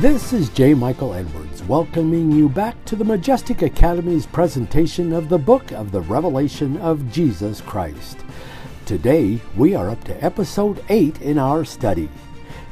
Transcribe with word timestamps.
This 0.00 0.32
is 0.32 0.48
J. 0.50 0.74
Michael 0.74 1.12
Edwards 1.12 1.64
welcoming 1.64 2.30
you 2.30 2.48
back 2.48 2.84
to 2.84 2.94
the 2.94 3.04
Majestic 3.04 3.64
Academy's 3.64 4.26
presentation 4.26 5.12
of 5.12 5.28
the 5.28 5.38
book 5.38 5.72
of 5.72 5.90
the 5.90 6.02
Revelation 6.02 6.76
of 6.76 7.10
Jesus 7.10 7.60
Christ. 7.60 8.18
Today 8.86 9.40
we 9.56 9.74
are 9.74 9.90
up 9.90 10.04
to 10.04 10.24
episode 10.24 10.84
8 10.88 11.20
in 11.20 11.36
our 11.36 11.64
study. 11.64 12.08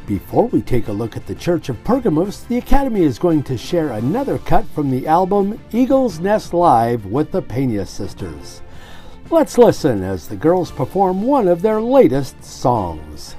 Before 0.07 0.47
we 0.47 0.63
take 0.63 0.87
a 0.87 0.93
look 0.93 1.17
at 1.17 1.27
the 1.27 1.35
Church 1.35 1.69
of 1.69 1.83
Pergamos, 1.83 2.45
the 2.45 2.59
Academy 2.59 3.03
is 3.03 3.19
going 3.19 3.43
to 3.43 3.59
share 3.59 3.91
another 3.91 4.39
cut 4.39 4.65
from 4.67 4.93
the 4.93 5.09
album 5.09 5.59
Eagle's 5.73 6.21
Nest 6.21 6.55
Live 6.55 7.07
with 7.07 7.33
the 7.33 7.43
Pena 7.43 7.87
Sisters. 7.87 8.63
Let's 9.31 9.59
listen 9.59 10.05
as 10.05 10.29
the 10.29 10.37
girls 10.37 10.71
perform 10.71 11.23
one 11.23 11.49
of 11.49 11.61
their 11.61 11.81
latest 11.83 12.45
songs. 12.45 13.35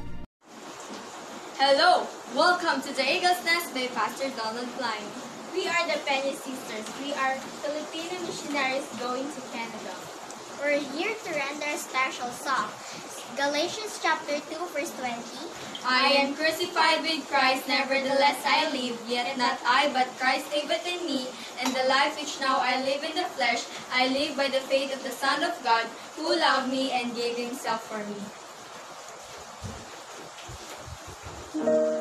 Hello, 1.58 2.06
welcome 2.38 2.80
to 2.86 2.94
the 2.94 3.02
Eagle's 3.02 3.42
Nest 3.50 3.74
by 3.74 3.90
Pastor 3.98 4.30
Donald 4.38 4.70
Klein. 4.78 5.10
We 5.58 5.66
are 5.66 5.90
the 5.90 5.98
Pena 6.06 6.38
Sisters. 6.38 6.86
We 7.02 7.10
are 7.18 7.34
Filipino 7.66 8.14
missionaries 8.30 8.86
going 9.02 9.26
to 9.26 9.42
Canada. 9.50 9.98
We're 10.62 10.78
here 10.94 11.18
to 11.18 11.30
render 11.34 11.66
a 11.66 11.82
special 11.82 12.30
song. 12.30 12.70
Galatians 13.34 13.98
chapter 14.06 14.38
2 14.54 14.70
verse 14.70 14.94
20. 15.02 15.18
I 15.82 16.14
am 16.22 16.38
crucified 16.38 17.02
with 17.02 17.26
Christ, 17.26 17.68
nevertheless 17.68 18.38
I 18.46 18.70
live, 18.70 19.02
yet 19.10 19.36
not 19.42 19.58
I, 19.66 19.90
but 19.90 20.06
Christ 20.22 20.46
liveth 20.54 20.86
in 20.86 21.10
me, 21.10 21.26
and 21.58 21.74
the 21.74 21.90
life 21.90 22.22
which 22.22 22.38
now 22.40 22.62
I 22.62 22.86
live 22.86 23.02
in 23.02 23.18
the 23.18 23.26
flesh, 23.34 23.66
I 23.90 24.14
live 24.14 24.38
by 24.38 24.54
the 24.54 24.62
faith 24.70 24.94
of 24.94 25.02
the 25.02 25.10
Son 25.10 25.42
of 25.42 25.58
God, 25.64 25.90
who 26.14 26.38
loved 26.38 26.70
me 26.70 26.92
and 26.92 27.18
gave 27.18 27.36
himself 27.36 27.82
for 27.90 28.06
me. 28.06 28.22
In 31.58 31.97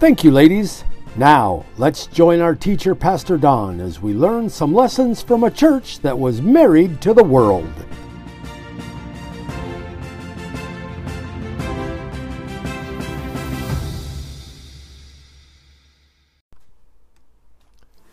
Thank 0.00 0.24
you, 0.24 0.32
ladies. 0.32 0.84
Now, 1.16 1.64
let's 1.78 2.06
join 2.08 2.40
our 2.40 2.56
teacher, 2.56 2.96
Pastor 2.96 3.38
Don, 3.38 3.80
as 3.80 4.00
we 4.00 4.12
learn 4.12 4.50
some 4.50 4.74
lessons 4.74 5.22
from 5.22 5.44
a 5.44 5.50
church 5.50 6.00
that 6.00 6.18
was 6.18 6.42
married 6.42 7.00
to 7.02 7.14
the 7.14 7.22
world. 7.22 7.72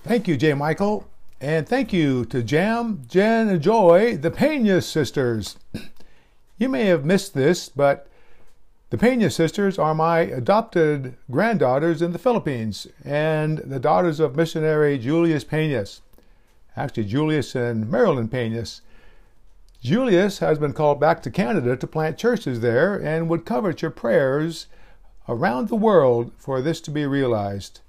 Thank 0.04 0.27
you, 0.27 0.38
J. 0.38 0.54
Michael. 0.54 1.07
And 1.42 1.68
thank 1.68 1.92
you 1.92 2.25
to 2.25 2.44
Jam, 2.44 3.01
Jen, 3.07 3.50
and 3.50 3.62
Joy, 3.62 4.18
the 4.18 4.30
Pena 4.30 4.81
sisters. 4.81 5.57
You 6.60 6.69
may 6.69 6.86
have 6.86 7.04
missed 7.04 7.34
this, 7.34 7.69
but 7.69 8.07
the 8.92 8.98
Pena 8.98 9.30
sisters 9.30 9.80
are 9.80 9.96
my 9.96 10.20
adopted 10.20 11.16
granddaughters 11.32 12.02
in 12.02 12.12
the 12.12 12.20
Philippines 12.20 12.88
and 13.06 13.60
the 13.60 13.80
daughters 13.80 14.20
of 14.20 14.36
missionary 14.36 14.98
Julius 14.98 15.46
Peñas. 15.46 16.02
Actually, 16.76 17.06
Julius 17.06 17.56
and 17.56 17.90
Marilyn 17.90 18.28
Peñas. 18.28 18.82
Julius 19.82 20.40
has 20.40 20.60
been 20.60 20.74
called 20.74 21.00
back 21.00 21.24
to 21.24 21.32
Canada 21.32 21.78
to 21.78 21.88
plant 21.88 22.18
churches 22.18 22.60
there 22.60 22.98
and 22.98 23.30
would 23.30 23.46
covet 23.46 23.82
your 23.82 23.92
prayers 23.92 24.68
around 25.30 25.70
the 25.70 25.78
world 25.78 26.34
for 26.38 26.62
this 26.62 26.82
to 26.82 26.92
be 26.92 27.06
realized. 27.06 27.80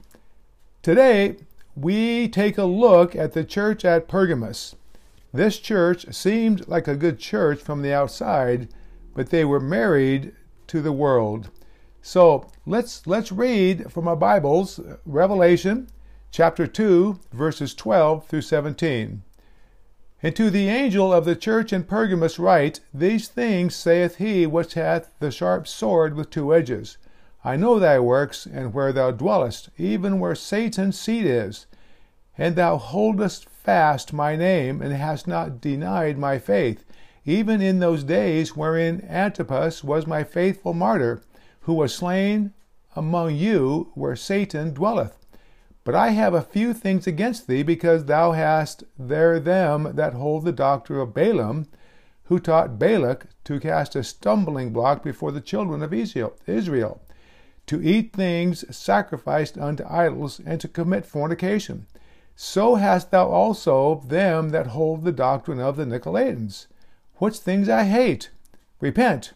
Today, 0.83 1.35
we 1.75 2.29
take 2.29 2.57
a 2.57 2.65
look 2.65 3.17
at 3.17 3.33
the 3.33 3.43
church 3.43 3.85
at 3.85 4.07
Pergamos. 4.07 4.77
This 5.35 5.59
church 5.59 6.15
seemed 6.15 6.69
like 6.69 6.87
a 6.87 6.95
good 6.95 7.19
church 7.19 7.59
from 7.61 7.83
the 7.83 7.93
outside, 7.93 8.69
but 9.17 9.31
they 9.31 9.45
were 9.45 9.59
married 9.59 10.33
to 10.73 10.81
the 10.81 10.91
world. 10.91 11.51
So 12.01 12.51
let's 12.65 13.07
let's 13.07 13.31
read 13.31 13.93
from 13.93 14.09
our 14.09 14.17
Bibles, 14.17 14.79
uh, 14.79 14.97
Revelation 15.05 15.87
chapter 16.31 16.67
2, 16.67 17.21
verses 17.31 17.75
12 17.75 18.27
through 18.27 18.41
17. 18.41 19.23
And 20.23 20.35
to 20.35 20.49
the 20.49 20.69
angel 20.69 21.13
of 21.13 21.27
the 21.27 21.37
church 21.37 21.75
in 21.75 21.85
Pergamos 21.85 22.39
write, 22.39 22.81
These 22.95 23.29
things 23.29 23.77
saith 23.77 24.17
he 24.17 24.47
which 24.47 24.73
hath 24.73 25.13
the 25.19 25.31
sharp 25.31 25.69
sword 25.69 26.15
with 26.15 26.31
two 26.31 26.55
edges. 26.55 26.97
I 27.45 27.57
know 27.57 27.79
thy 27.79 27.99
works, 27.99 28.47
and 28.47 28.73
where 28.73 28.95
thou 28.95 29.11
dwellest, 29.11 29.69
even 29.77 30.21
where 30.21 30.35
Satan's 30.35 30.99
seat 30.99 31.27
is. 31.27 31.67
And 32.39 32.57
thou 32.57 32.79
holdest 32.79 33.47
fast 33.47 34.15
my 34.15 34.37
name, 34.37 34.81
and 34.81 34.95
hast 34.95 35.29
not 35.29 35.61
denied 35.61 36.17
my 36.17 36.39
faith, 36.39 36.83
even 37.25 37.61
in 37.63 37.79
those 37.79 38.03
days 38.05 38.57
wherein 38.57 39.07
Antipas 39.09 39.85
was 39.85 40.07
my 40.07 40.25
faithful 40.25 40.75
martyr, 40.75 41.23
who 41.61 41.75
was 41.75 41.95
slain 41.95 42.53
among 42.97 43.35
you 43.37 43.91
where 43.95 44.17
Satan 44.17 44.75
dwelleth. 44.75 45.19
But 45.85 45.95
I 45.95 46.11
have 46.11 46.35
a 46.35 46.43
few 46.43 46.75
things 46.75 47.07
against 47.07 47.47
thee, 47.47 47.63
because 47.63 48.05
thou 48.05 48.33
hast 48.33 48.85
there 48.99 49.41
them 49.41 49.93
that 49.95 50.15
hold 50.15 50.45
the 50.45 50.53
doctrine 50.53 51.01
of 51.01 51.15
Balaam, 51.15 51.67
who 52.25 52.39
taught 52.39 52.79
Balak 52.79 53.27
to 53.45 53.61
cast 53.61 53.97
a 53.97 54.05
stumbling 54.05 54.73
block 54.73 55.03
before 55.03 55.33
the 55.33 55.41
children 55.41 55.83
of 55.83 55.93
Israel, 55.93 57.03
to 57.67 57.83
eat 57.83 58.13
things 58.13 58.65
sacrificed 58.77 59.59
unto 59.59 59.85
idols, 59.89 60.41
and 60.45 60.61
to 60.61 60.69
commit 60.69 61.05
fornication. 61.05 61.87
So 62.37 62.77
hast 62.77 63.11
thou 63.11 63.29
also 63.29 64.03
them 64.07 64.51
that 64.51 64.69
hold 64.69 65.05
the 65.05 65.13
doctrine 65.13 65.61
of 65.61 65.77
the 65.77 65.85
Nicolaitans 65.85 66.67
which 67.23 67.39
things 67.39 67.69
I 67.69 67.85
hate. 67.85 68.31
Repent, 68.81 69.35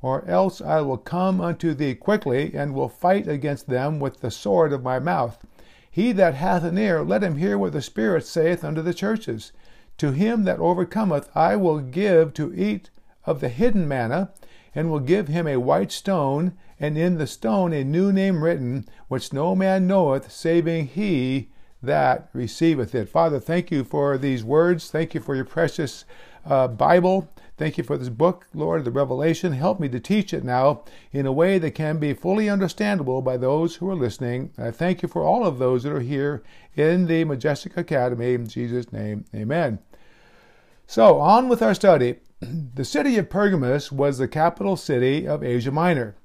or 0.00 0.24
else 0.28 0.60
I 0.60 0.82
will 0.82 0.96
come 0.96 1.40
unto 1.40 1.74
thee 1.74 1.96
quickly, 1.96 2.54
and 2.54 2.72
will 2.72 2.88
fight 2.88 3.26
against 3.26 3.68
them 3.68 3.98
with 3.98 4.20
the 4.20 4.30
sword 4.30 4.72
of 4.72 4.84
my 4.84 5.00
mouth. 5.00 5.44
He 5.90 6.12
that 6.12 6.34
hath 6.34 6.62
an 6.62 6.78
ear, 6.78 7.02
let 7.02 7.24
him 7.24 7.38
hear 7.38 7.58
what 7.58 7.72
the 7.72 7.82
Spirit 7.82 8.24
saith 8.24 8.62
unto 8.62 8.82
the 8.82 8.94
churches. 8.94 9.50
To 9.98 10.12
him 10.12 10.44
that 10.44 10.60
overcometh, 10.60 11.28
I 11.34 11.56
will 11.56 11.80
give 11.80 12.34
to 12.34 12.54
eat 12.54 12.90
of 13.24 13.40
the 13.40 13.48
hidden 13.48 13.88
manna, 13.88 14.30
and 14.72 14.88
will 14.88 15.00
give 15.00 15.26
him 15.26 15.48
a 15.48 15.56
white 15.56 15.90
stone, 15.90 16.52
and 16.78 16.96
in 16.96 17.18
the 17.18 17.26
stone 17.26 17.72
a 17.72 17.82
new 17.82 18.12
name 18.12 18.44
written, 18.44 18.86
which 19.08 19.32
no 19.32 19.56
man 19.56 19.88
knoweth, 19.88 20.30
saving 20.30 20.86
he 20.86 21.48
that 21.86 22.28
receiveth 22.32 22.94
it. 22.94 23.08
Father, 23.08 23.40
thank 23.40 23.70
you 23.70 23.84
for 23.84 24.18
these 24.18 24.44
words. 24.44 24.90
Thank 24.90 25.14
you 25.14 25.20
for 25.20 25.34
your 25.34 25.44
precious 25.44 26.04
uh, 26.44 26.68
Bible. 26.68 27.28
Thank 27.56 27.78
you 27.78 27.84
for 27.84 27.96
this 27.96 28.08
book, 28.08 28.48
Lord, 28.52 28.84
the 28.84 28.90
Revelation. 28.90 29.52
Help 29.52 29.78
me 29.78 29.88
to 29.90 30.00
teach 30.00 30.34
it 30.34 30.42
now 30.42 30.82
in 31.12 31.24
a 31.24 31.32
way 31.32 31.58
that 31.58 31.70
can 31.70 31.98
be 31.98 32.12
fully 32.12 32.48
understandable 32.48 33.22
by 33.22 33.36
those 33.36 33.76
who 33.76 33.88
are 33.88 33.94
listening. 33.94 34.50
I 34.58 34.72
thank 34.72 35.02
you 35.02 35.08
for 35.08 35.22
all 35.22 35.46
of 35.46 35.58
those 35.58 35.84
that 35.84 35.92
are 35.92 36.00
here 36.00 36.42
in 36.74 37.06
the 37.06 37.24
Majestic 37.24 37.76
Academy. 37.76 38.34
In 38.34 38.48
Jesus' 38.48 38.92
name, 38.92 39.24
amen. 39.32 39.78
So, 40.86 41.20
on 41.20 41.48
with 41.48 41.62
our 41.62 41.74
study. 41.74 42.16
The 42.74 42.84
city 42.84 43.16
of 43.16 43.30
Pergamus 43.30 43.90
was 43.90 44.18
the 44.18 44.28
capital 44.28 44.76
city 44.76 45.26
of 45.26 45.42
Asia 45.42 45.70
Minor. 45.70 46.16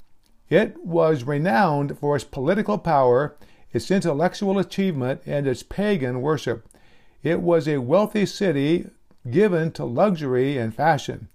It 0.49 0.83
was 0.83 1.23
renowned 1.23 1.97
for 1.99 2.15
its 2.15 2.25
political 2.25 2.77
power, 2.79 3.37
its 3.71 3.91
intellectual 3.91 4.57
achievement, 4.59 5.21
and 5.25 5.47
its 5.47 5.63
pagan 5.63 6.21
worship. 6.21 6.67
It 7.23 7.41
was 7.41 7.67
a 7.67 7.77
wealthy 7.77 8.25
city 8.25 8.89
given 9.29 9.71
to 9.73 9.85
luxury 9.85 10.57
and 10.57 10.73
fashion. 10.73 11.27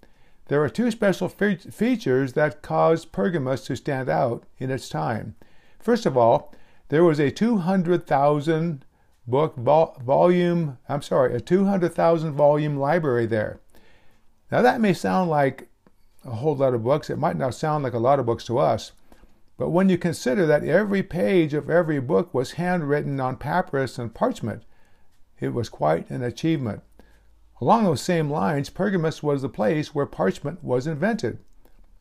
There 0.47 0.63
are 0.63 0.69
two 0.69 0.91
special 0.91 1.29
fe- 1.29 1.55
features 1.55 2.33
that 2.33 2.61
caused 2.61 3.11
Pergamus 3.11 3.65
to 3.65 3.75
stand 3.75 4.09
out 4.09 4.43
in 4.59 4.69
its 4.69 4.89
time. 4.89 5.35
First 5.79 6.05
of 6.05 6.17
all, 6.17 6.53
there 6.89 7.03
was 7.03 7.19
a 7.19 7.31
200,000 7.31 8.85
book 9.27 9.55
vol- 9.55 9.97
volume, 10.03 10.77
I'm 10.87 11.01
sorry, 11.01 11.35
a 11.35 11.39
200,000 11.39 12.33
volume 12.33 12.77
library 12.77 13.25
there. 13.25 13.59
Now 14.51 14.61
that 14.61 14.81
may 14.81 14.93
sound 14.93 15.29
like 15.29 15.67
a 16.23 16.31
whole 16.31 16.55
lot 16.55 16.73
of 16.73 16.83
books. 16.83 17.09
It 17.09 17.17
might 17.17 17.37
not 17.37 17.55
sound 17.55 17.83
like 17.83 17.93
a 17.93 17.99
lot 17.99 18.19
of 18.19 18.25
books 18.25 18.45
to 18.45 18.57
us. 18.57 18.91
But 19.57 19.69
when 19.69 19.87
you 19.87 19.97
consider 19.97 20.45
that 20.45 20.63
every 20.63 21.01
page 21.01 21.53
of 21.53 21.69
every 21.69 21.99
book 21.99 22.33
was 22.33 22.53
handwritten 22.53 23.19
on 23.19 23.37
papyrus 23.37 23.97
and 23.97 24.13
parchment, 24.13 24.63
it 25.39 25.53
was 25.53 25.69
quite 25.69 26.09
an 26.09 26.23
achievement. 26.23 26.81
Along 27.61 27.85
those 27.85 28.01
same 28.01 28.29
lines, 28.29 28.69
Pergamus 28.69 29.23
was 29.23 29.41
the 29.41 29.49
place 29.49 29.95
where 29.95 30.05
parchment 30.05 30.63
was 30.63 30.87
invented. 30.87 31.39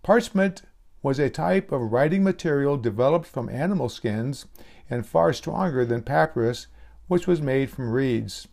Parchment 0.02 0.62
was 1.00 1.18
a 1.20 1.30
type 1.30 1.70
of 1.70 1.92
writing 1.92 2.24
material 2.24 2.76
developed 2.76 3.26
from 3.26 3.48
animal 3.48 3.88
skins 3.88 4.46
and 4.90 5.06
far 5.06 5.32
stronger 5.32 5.84
than 5.84 6.02
papyrus, 6.02 6.66
which 7.06 7.26
was 7.26 7.40
made 7.40 7.70
from 7.70 7.90
reeds. 7.90 8.48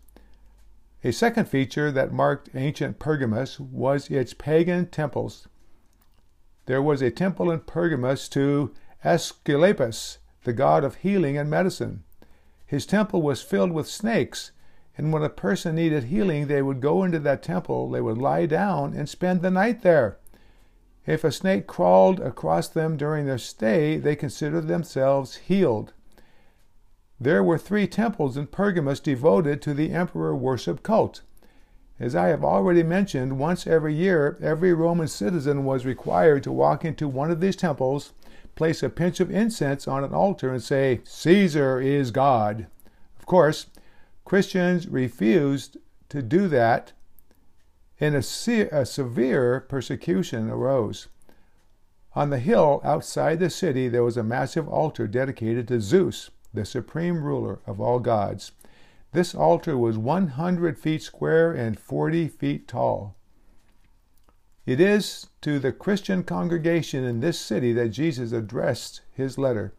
A 1.03 1.11
second 1.11 1.45
feature 1.47 1.91
that 1.91 2.13
marked 2.13 2.49
ancient 2.53 2.99
Pergamus 2.99 3.59
was 3.59 4.11
its 4.11 4.35
pagan 4.35 4.85
temples. 4.85 5.47
There 6.67 6.81
was 6.81 7.01
a 7.01 7.09
temple 7.09 7.49
in 7.49 7.61
Pergamus 7.61 8.29
to 8.29 8.71
Asclepius, 9.03 10.19
the 10.43 10.53
god 10.53 10.83
of 10.83 10.95
healing 10.95 11.37
and 11.37 11.49
medicine. 11.49 12.03
His 12.65 12.85
temple 12.85 13.21
was 13.21 13.41
filled 13.41 13.71
with 13.71 13.87
snakes 13.87 14.51
and 14.97 15.13
when 15.13 15.23
a 15.23 15.29
person 15.29 15.75
needed 15.75 16.05
healing, 16.05 16.47
they 16.47 16.61
would 16.61 16.81
go 16.81 17.03
into 17.03 17.19
that 17.19 17.41
temple, 17.41 17.89
they 17.89 18.01
would 18.01 18.17
lie 18.17 18.45
down 18.45 18.93
and 18.93 19.07
spend 19.07 19.41
the 19.41 19.49
night 19.49 19.81
there. 19.81 20.17
If 21.05 21.23
a 21.23 21.31
snake 21.31 21.65
crawled 21.65 22.19
across 22.19 22.67
them 22.67 22.97
during 22.97 23.25
their 23.25 23.37
stay, 23.37 23.97
they 23.97 24.15
considered 24.15 24.67
themselves 24.67 25.37
healed. 25.37 25.93
There 27.19 27.43
were 27.43 27.57
three 27.57 27.87
temples 27.87 28.37
in 28.37 28.47
Pergamus 28.47 28.99
devoted 28.99 29.61
to 29.61 29.73
the 29.73 29.91
emperor 29.91 30.35
worship 30.35 30.83
cult. 30.83 31.21
As 31.99 32.15
I 32.15 32.27
have 32.27 32.43
already 32.43 32.83
mentioned, 32.83 33.39
once 33.39 33.65
every 33.65 33.93
year, 33.93 34.37
every 34.41 34.73
Roman 34.73 35.07
citizen 35.07 35.63
was 35.63 35.85
required 35.85 36.43
to 36.43 36.51
walk 36.51 36.83
into 36.83 37.07
one 37.07 37.31
of 37.31 37.39
these 37.39 37.55
temples, 37.55 38.13
place 38.61 38.83
a 38.83 38.89
pinch 38.89 39.19
of 39.19 39.31
incense 39.31 39.87
on 39.87 40.03
an 40.03 40.13
altar, 40.13 40.53
and 40.53 40.61
say, 40.61 41.01
Caesar 41.03 41.81
is 41.81 42.11
God. 42.11 42.67
Of 43.17 43.25
course, 43.25 43.65
Christians 44.23 44.87
refused 44.87 45.77
to 46.09 46.21
do 46.21 46.47
that, 46.47 46.93
and 47.99 48.13
a, 48.13 48.21
se- 48.21 48.69
a 48.71 48.85
severe 48.85 49.61
persecution 49.61 50.47
arose. 50.47 51.07
On 52.13 52.29
the 52.29 52.37
hill 52.37 52.81
outside 52.83 53.39
the 53.39 53.49
city, 53.49 53.87
there 53.87 54.03
was 54.03 54.15
a 54.15 54.21
massive 54.21 54.67
altar 54.69 55.07
dedicated 55.07 55.67
to 55.69 55.81
Zeus, 55.81 56.29
the 56.53 56.63
supreme 56.63 57.23
ruler 57.23 57.61
of 57.65 57.81
all 57.81 57.97
gods. 57.97 58.51
This 59.11 59.33
altar 59.33 59.75
was 59.75 59.97
100 59.97 60.77
feet 60.77 61.01
square 61.01 61.51
and 61.51 61.79
40 61.79 62.27
feet 62.27 62.67
tall. 62.67 63.15
It 64.65 64.79
is 64.79 65.27
to 65.41 65.57
the 65.57 65.71
Christian 65.71 66.23
congregation 66.23 67.03
in 67.03 67.19
this 67.19 67.39
city 67.39 67.73
that 67.73 67.89
Jesus 67.89 68.31
addressed 68.31 69.01
his 69.11 69.37
letter. 69.37 69.73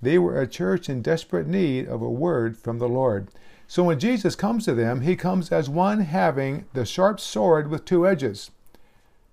They 0.00 0.18
were 0.18 0.40
a 0.40 0.48
church 0.48 0.88
in 0.88 1.02
desperate 1.02 1.46
need 1.46 1.86
of 1.86 2.02
a 2.02 2.10
word 2.10 2.56
from 2.56 2.78
the 2.78 2.88
Lord. 2.88 3.28
So 3.68 3.84
when 3.84 4.00
Jesus 4.00 4.34
comes 4.34 4.64
to 4.64 4.74
them, 4.74 5.02
he 5.02 5.14
comes 5.14 5.52
as 5.52 5.70
one 5.70 6.00
having 6.00 6.64
the 6.72 6.84
sharp 6.84 7.20
sword 7.20 7.68
with 7.68 7.84
two 7.84 8.06
edges. 8.06 8.50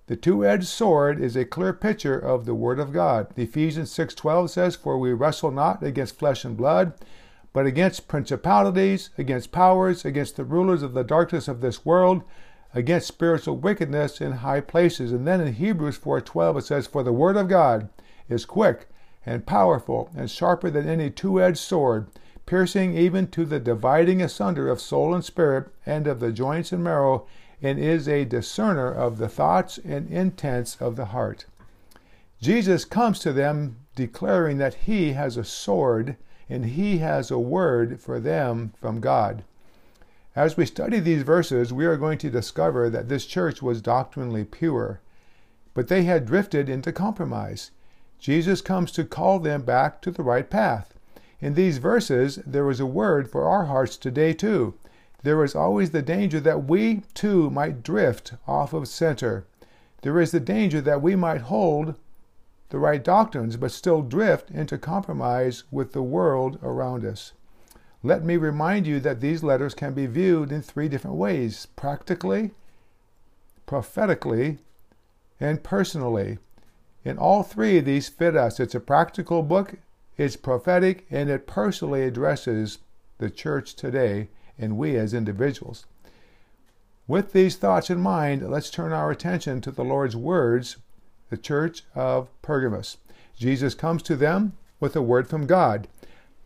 The 0.05 0.15
two-edged 0.15 0.67
sword 0.67 1.19
is 1.19 1.35
a 1.35 1.45
clear 1.45 1.73
picture 1.73 2.17
of 2.17 2.45
the 2.45 2.55
word 2.55 2.79
of 2.79 2.93
God. 2.93 3.27
Ephesians 3.35 3.91
6:12 3.91 4.49
says, 4.49 4.75
"For 4.75 4.97
we 4.97 5.13
wrestle 5.13 5.51
not 5.51 5.83
against 5.83 6.17
flesh 6.17 6.45
and 6.45 6.55
blood, 6.55 6.93
but 7.53 7.65
against 7.65 8.07
principalities, 8.07 9.09
against 9.17 9.51
powers, 9.51 10.05
against 10.05 10.35
the 10.35 10.43
rulers 10.43 10.83
of 10.83 10.93
the 10.93 11.03
darkness 11.03 11.47
of 11.47 11.61
this 11.61 11.85
world, 11.85 12.23
against 12.73 13.07
spiritual 13.07 13.57
wickedness 13.57 14.21
in 14.21 14.31
high 14.33 14.61
places." 14.61 15.11
And 15.11 15.25
then 15.27 15.41
in 15.41 15.53
Hebrews 15.53 15.97
4:12 15.97 16.57
it 16.57 16.65
says, 16.65 16.87
"For 16.87 17.03
the 17.03 17.13
word 17.13 17.37
of 17.37 17.47
God 17.47 17.89
is 18.27 18.45
quick 18.45 18.87
and 19.25 19.45
powerful 19.45 20.09
and 20.15 20.29
sharper 20.29 20.69
than 20.69 20.87
any 20.87 21.09
two-edged 21.09 21.57
sword, 21.57 22.07
piercing 22.45 22.95
even 22.95 23.27
to 23.27 23.45
the 23.45 23.59
dividing 23.59 24.21
asunder 24.21 24.69
of 24.69 24.81
soul 24.81 25.13
and 25.13 25.23
spirit 25.23 25.67
and 25.85 26.07
of 26.07 26.19
the 26.19 26.31
joints 26.31 26.71
and 26.71 26.83
marrow, 26.83 27.25
and 27.61 27.77
is 27.77 28.07
a 28.07 28.25
discerner 28.25 28.91
of 28.91 29.17
the 29.17 29.27
thoughts 29.27 29.77
and 29.83 30.09
intents 30.09 30.77
of 30.79 30.95
the 30.95 31.05
heart." 31.05 31.45
Jesus 32.41 32.85
comes 32.85 33.19
to 33.19 33.33
them 33.33 33.77
declaring 33.95 34.57
that 34.59 34.75
he 34.75 35.11
has 35.11 35.35
a 35.35 35.43
sword 35.43 36.15
and 36.49 36.65
he 36.65 36.99
has 36.99 37.29
a 37.29 37.37
word 37.37 37.99
for 37.99 38.19
them 38.19 38.71
from 38.79 38.99
God. 39.01 39.43
As 40.39 40.55
we 40.55 40.65
study 40.65 41.01
these 41.01 41.23
verses, 41.23 41.73
we 41.73 41.85
are 41.85 41.97
going 41.97 42.17
to 42.19 42.29
discover 42.29 42.89
that 42.89 43.09
this 43.09 43.25
church 43.25 43.61
was 43.61 43.81
doctrinally 43.81 44.45
pure, 44.45 45.01
but 45.73 45.89
they 45.89 46.03
had 46.03 46.25
drifted 46.25 46.69
into 46.69 46.93
compromise. 46.93 47.71
Jesus 48.19 48.61
comes 48.61 48.93
to 48.93 49.03
call 49.03 49.39
them 49.39 49.63
back 49.63 50.01
to 50.01 50.11
the 50.11 50.23
right 50.23 50.49
path. 50.49 50.93
In 51.41 51.55
these 51.55 51.77
verses, 51.77 52.39
there 52.47 52.69
is 52.69 52.79
a 52.79 52.85
word 52.85 53.29
for 53.29 53.49
our 53.49 53.65
hearts 53.65 53.97
today, 53.97 54.31
too. 54.31 54.75
There 55.23 55.43
is 55.43 55.55
always 55.55 55.89
the 55.89 56.01
danger 56.01 56.39
that 56.39 56.63
we, 56.63 57.01
too, 57.13 57.49
might 57.49 57.83
drift 57.83 58.35
off 58.47 58.71
of 58.71 58.87
center. 58.87 59.45
There 60.03 60.21
is 60.21 60.31
the 60.31 60.39
danger 60.39 60.79
that 60.79 61.01
we 61.01 61.17
might 61.17 61.51
hold 61.51 61.95
the 62.69 62.79
right 62.79 63.03
doctrines, 63.03 63.57
but 63.57 63.71
still 63.71 64.01
drift 64.01 64.51
into 64.51 64.77
compromise 64.77 65.65
with 65.69 65.91
the 65.91 66.01
world 66.01 66.59
around 66.63 67.03
us. 67.03 67.33
Let 68.01 68.23
me 68.23 68.37
remind 68.37 68.87
you 68.87 68.99
that 69.01 69.19
these 69.19 69.43
letters 69.43 69.73
can 69.73 69.93
be 69.93 70.05
viewed 70.05 70.51
in 70.51 70.61
three 70.61 70.87
different 70.87 71.17
ways 71.17 71.67
practically, 71.75 72.51
prophetically, 73.65 74.59
and 75.39 75.63
personally. 75.63 76.37
In 77.03 77.17
all 77.17 77.43
three, 77.43 77.79
these 77.79 78.07
fit 78.07 78.35
us. 78.35 78.59
It's 78.59 78.75
a 78.75 78.79
practical 78.79 79.43
book, 79.43 79.75
it's 80.17 80.35
prophetic, 80.35 81.05
and 81.09 81.29
it 81.29 81.47
personally 81.47 82.03
addresses 82.03 82.79
the 83.17 83.29
church 83.29 83.75
today 83.75 84.29
and 84.57 84.77
we 84.77 84.95
as 84.97 85.13
individuals. 85.13 85.85
With 87.07 87.33
these 87.33 87.55
thoughts 87.55 87.89
in 87.89 87.99
mind, 87.99 88.49
let's 88.49 88.69
turn 88.69 88.91
our 88.91 89.11
attention 89.11 89.61
to 89.61 89.71
the 89.71 89.83
Lord's 89.83 90.15
words 90.15 90.77
the 91.29 91.37
church 91.37 91.83
of 91.95 92.27
Pergamos. 92.41 92.97
Jesus 93.37 93.75
comes 93.75 94.01
to 94.03 94.15
them 94.15 94.53
with 94.79 94.95
a 94.95 95.01
word 95.01 95.27
from 95.27 95.45
God. 95.45 95.87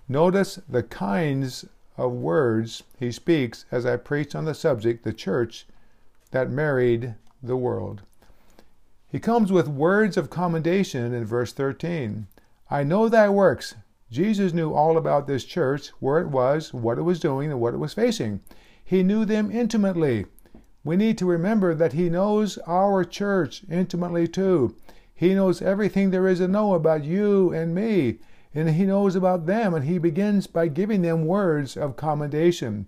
Notice 0.08 0.60
the 0.68 0.84
kinds 0.84 1.66
of 1.98 2.12
words 2.12 2.84
he 3.00 3.12
speaks 3.12 3.66
as 3.72 3.86
I 3.86 3.96
preach 3.98 4.36
on 4.36 4.46
the 4.46 4.54
subject, 4.54 5.04
the 5.04 5.14
church 5.14 5.66
that 6.32 6.50
married 6.50 7.16
the 7.42 7.56
world. 7.56 8.02
He 9.08 9.20
comes 9.20 9.52
with 9.52 9.68
words 9.68 10.18
of 10.18 10.30
commendation 10.30 11.14
in 11.14 11.24
verse 11.26 11.54
13. 11.54 12.28
I 12.70 12.84
know 12.84 13.08
thy 13.08 13.30
works. 13.30 13.76
Jesus 14.12 14.54
knew 14.54 14.74
all 14.74 14.98
about 14.98 15.28
this 15.28 15.46
church, 15.46 15.90
where 16.00 16.20
it 16.20 16.30
was, 16.30 16.74
what 16.74 16.98
it 16.98 17.04
was 17.04 17.20
doing, 17.20 17.52
and 17.52 17.60
what 17.60 17.74
it 17.74 17.78
was 17.78 17.94
facing. 17.94 18.42
He 18.84 19.04
knew 19.04 19.24
them 19.24 19.52
intimately. 19.52 20.26
We 20.84 20.98
need 20.98 21.18
to 21.20 21.26
remember 21.26 21.74
that 21.76 21.94
He 21.94 22.10
knows 22.10 22.58
our 22.68 23.04
church 23.04 23.64
intimately 23.70 24.28
too. 24.28 24.76
He 25.16 25.34
knows 25.34 25.62
everything 25.62 26.10
there 26.10 26.28
is 26.28 26.40
to 26.40 26.48
know 26.48 26.74
about 26.74 27.06
you 27.06 27.54
and 27.54 27.74
me, 27.74 28.20
and 28.54 28.70
He 28.70 28.86
knows 28.86 29.16
about 29.16 29.46
them, 29.46 29.74
and 29.74 29.86
He 29.86 29.98
begins 29.98 30.48
by 30.48 30.68
giving 30.68 31.02
them 31.02 31.26
words 31.26 31.76
of 31.76 31.96
commendation. 31.96 32.88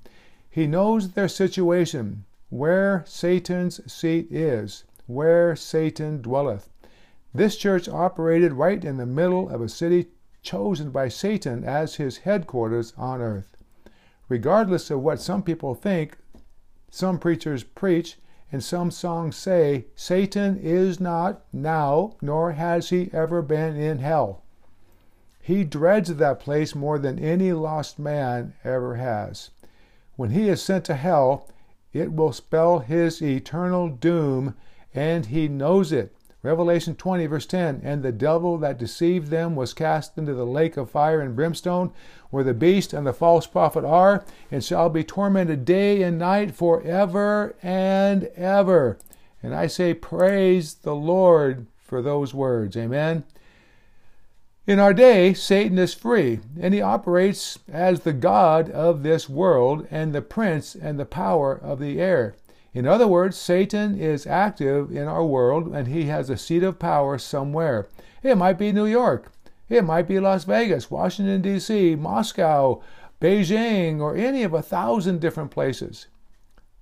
He 0.49 0.67
knows 0.67 1.11
their 1.11 1.27
situation, 1.27 2.25
where 2.49 3.03
Satan's 3.07 3.81
seat 3.91 4.31
is, 4.31 4.83
where 5.07 5.55
Satan 5.55 6.21
dwelleth. 6.21 6.69
This 7.33 7.57
church 7.57 7.89
operated 7.89 8.53
right 8.53 8.83
in 8.83 8.97
the 8.97 9.05
middle 9.05 9.49
of 9.49 9.61
a 9.61 9.67
city 9.67 10.07
chosen 10.41 10.91
by 10.91 11.09
Satan 11.09 11.65
as 11.65 11.95
his 11.95 12.19
headquarters 12.19 12.93
on 12.97 13.21
earth. 13.21 13.57
Regardless 14.29 14.89
of 14.89 15.01
what 15.01 15.19
some 15.19 15.43
people 15.43 15.75
think, 15.75 16.17
some 16.89 17.19
preachers 17.19 17.63
preach, 17.63 18.17
and 18.51 18.63
some 18.63 18.89
songs 18.89 19.35
say, 19.35 19.87
Satan 19.95 20.57
is 20.57 21.01
not 21.01 21.43
now, 21.51 22.15
nor 22.21 22.53
has 22.53 22.89
he 22.89 23.09
ever 23.11 23.41
been 23.41 23.75
in 23.75 23.99
hell. 23.99 24.44
He 25.45 25.63
dreads 25.63 26.09
that 26.09 26.39
place 26.39 26.73
more 26.73 26.97
than 26.97 27.19
any 27.19 27.53
lost 27.53 27.99
man 27.99 28.55
ever 28.63 28.95
has. 28.95 29.51
When 30.15 30.31
he 30.31 30.49
is 30.49 30.59
sent 30.59 30.85
to 30.85 30.95
hell, 30.95 31.47
it 31.93 32.11
will 32.11 32.33
spell 32.33 32.79
his 32.79 33.21
eternal 33.21 33.87
doom, 33.87 34.55
and 34.91 35.27
he 35.27 35.47
knows 35.47 35.91
it. 35.91 36.15
Revelation 36.41 36.95
20, 36.95 37.27
verse 37.27 37.45
10 37.45 37.81
And 37.83 38.01
the 38.01 38.11
devil 38.11 38.57
that 38.57 38.79
deceived 38.79 39.27
them 39.27 39.55
was 39.55 39.75
cast 39.75 40.17
into 40.17 40.33
the 40.33 40.47
lake 40.47 40.77
of 40.77 40.89
fire 40.89 41.21
and 41.21 41.35
brimstone, 41.35 41.91
where 42.31 42.43
the 42.43 42.55
beast 42.55 42.91
and 42.91 43.05
the 43.05 43.13
false 43.13 43.45
prophet 43.45 43.85
are, 43.85 44.25
and 44.49 44.63
shall 44.63 44.89
be 44.89 45.03
tormented 45.03 45.63
day 45.63 46.01
and 46.01 46.17
night 46.17 46.55
forever 46.55 47.55
and 47.61 48.31
ever. 48.35 48.97
And 49.43 49.53
I 49.53 49.67
say, 49.67 49.93
Praise 49.93 50.73
the 50.73 50.95
Lord 50.95 51.67
for 51.77 52.01
those 52.01 52.33
words. 52.33 52.75
Amen. 52.75 53.25
In 54.67 54.79
our 54.79 54.95
day, 54.95 55.35
Satan 55.35 55.77
is 55.77 55.93
free, 55.93 56.39
and 56.59 56.73
he 56.73 56.81
operates 56.81 57.59
as 57.71 57.99
the 57.99 58.13
God 58.13 58.71
of 58.71 59.03
this 59.03 59.29
world 59.29 59.87
and 59.91 60.11
the 60.11 60.23
prince 60.23 60.73
and 60.73 60.99
the 60.99 61.05
power 61.05 61.53
of 61.53 61.79
the 61.79 62.01
air. 62.01 62.35
In 62.73 62.87
other 62.87 63.07
words, 63.07 63.37
Satan 63.37 63.95
is 63.95 64.25
active 64.25 64.91
in 64.91 65.07
our 65.07 65.23
world 65.23 65.67
and 65.67 65.87
he 65.87 66.05
has 66.05 66.31
a 66.31 66.37
seat 66.37 66.63
of 66.63 66.79
power 66.79 67.19
somewhere. 67.19 67.87
It 68.23 68.39
might 68.39 68.57
be 68.57 68.71
New 68.71 68.87
York, 68.87 69.31
it 69.69 69.83
might 69.83 70.07
be 70.07 70.19
Las 70.19 70.45
Vegas, 70.45 70.89
Washington, 70.89 71.43
D.C., 71.43 71.95
Moscow, 71.95 72.81
Beijing, 73.21 73.99
or 73.99 74.15
any 74.15 74.41
of 74.41 74.55
a 74.55 74.63
thousand 74.63 75.21
different 75.21 75.51
places. 75.51 76.07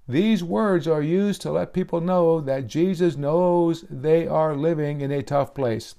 These 0.07 0.41
words 0.41 0.87
are 0.87 1.01
used 1.01 1.41
to 1.41 1.51
let 1.51 1.73
people 1.73 1.99
know 1.99 2.39
that 2.39 2.67
Jesus 2.67 3.17
knows 3.17 3.83
they 3.89 4.25
are 4.25 4.55
living 4.55 5.01
in 5.01 5.11
a 5.11 5.21
tough 5.21 5.53
place. 5.53 5.95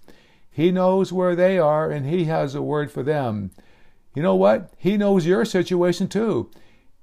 He 0.54 0.70
knows 0.70 1.12
where 1.12 1.34
they 1.34 1.58
are 1.58 1.90
and 1.90 2.06
He 2.06 2.26
has 2.26 2.54
a 2.54 2.62
word 2.62 2.92
for 2.92 3.02
them. 3.02 3.50
You 4.14 4.22
know 4.22 4.36
what? 4.36 4.72
He 4.78 4.96
knows 4.96 5.26
your 5.26 5.44
situation 5.44 6.06
too. 6.06 6.48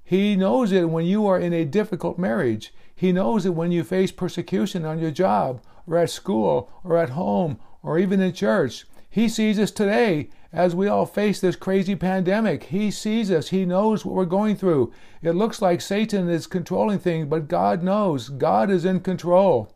He 0.05 0.37
knows 0.37 0.71
it 0.71 0.89
when 0.89 1.05
you 1.05 1.27
are 1.27 1.37
in 1.37 1.51
a 1.51 1.65
difficult 1.65 2.17
marriage. 2.17 2.73
He 2.95 3.11
knows 3.11 3.45
it 3.45 3.53
when 3.53 3.73
you 3.73 3.83
face 3.83 4.09
persecution 4.13 4.85
on 4.85 4.99
your 4.99 5.11
job, 5.11 5.61
or 5.85 5.97
at 5.97 6.11
school, 6.11 6.71
or 6.85 6.97
at 6.97 7.09
home, 7.09 7.59
or 7.83 7.99
even 7.99 8.21
in 8.21 8.31
church. 8.31 8.85
He 9.09 9.27
sees 9.27 9.59
us 9.59 9.71
today 9.71 10.29
as 10.53 10.73
we 10.73 10.87
all 10.87 11.05
face 11.05 11.41
this 11.41 11.57
crazy 11.57 11.97
pandemic. 11.97 12.63
He 12.63 12.89
sees 12.89 13.29
us. 13.29 13.49
He 13.49 13.65
knows 13.65 14.05
what 14.05 14.15
we're 14.15 14.23
going 14.23 14.55
through. 14.55 14.93
It 15.21 15.33
looks 15.33 15.61
like 15.61 15.81
Satan 15.81 16.29
is 16.29 16.47
controlling 16.47 16.99
things, 16.99 17.27
but 17.27 17.49
God 17.49 17.83
knows. 17.83 18.29
God 18.29 18.71
is 18.71 18.85
in 18.85 19.01
control. 19.01 19.73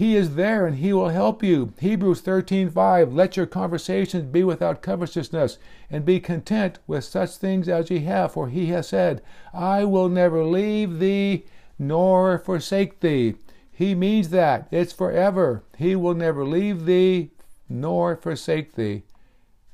He 0.00 0.16
is 0.16 0.34
there 0.34 0.66
and 0.66 0.76
he 0.76 0.94
will 0.94 1.10
help 1.10 1.42
you. 1.42 1.74
Hebrews 1.78 2.22
13:5 2.22 3.14
Let 3.14 3.36
your 3.36 3.44
conversations 3.44 4.24
be 4.32 4.42
without 4.42 4.80
covetousness 4.80 5.58
and 5.90 6.06
be 6.06 6.20
content 6.20 6.78
with 6.86 7.04
such 7.04 7.36
things 7.36 7.68
as 7.68 7.90
ye 7.90 7.98
have 7.98 8.32
for 8.32 8.48
he 8.48 8.68
has 8.68 8.88
said, 8.88 9.20
I 9.52 9.84
will 9.84 10.08
never 10.08 10.42
leave 10.42 11.00
thee 11.00 11.44
nor 11.78 12.38
forsake 12.38 13.00
thee. 13.00 13.34
He 13.70 13.94
means 13.94 14.30
that. 14.30 14.68
It's 14.70 14.94
forever. 14.94 15.64
He 15.76 15.94
will 15.94 16.14
never 16.14 16.46
leave 16.46 16.86
thee 16.86 17.32
nor 17.68 18.16
forsake 18.16 18.76
thee. 18.76 19.02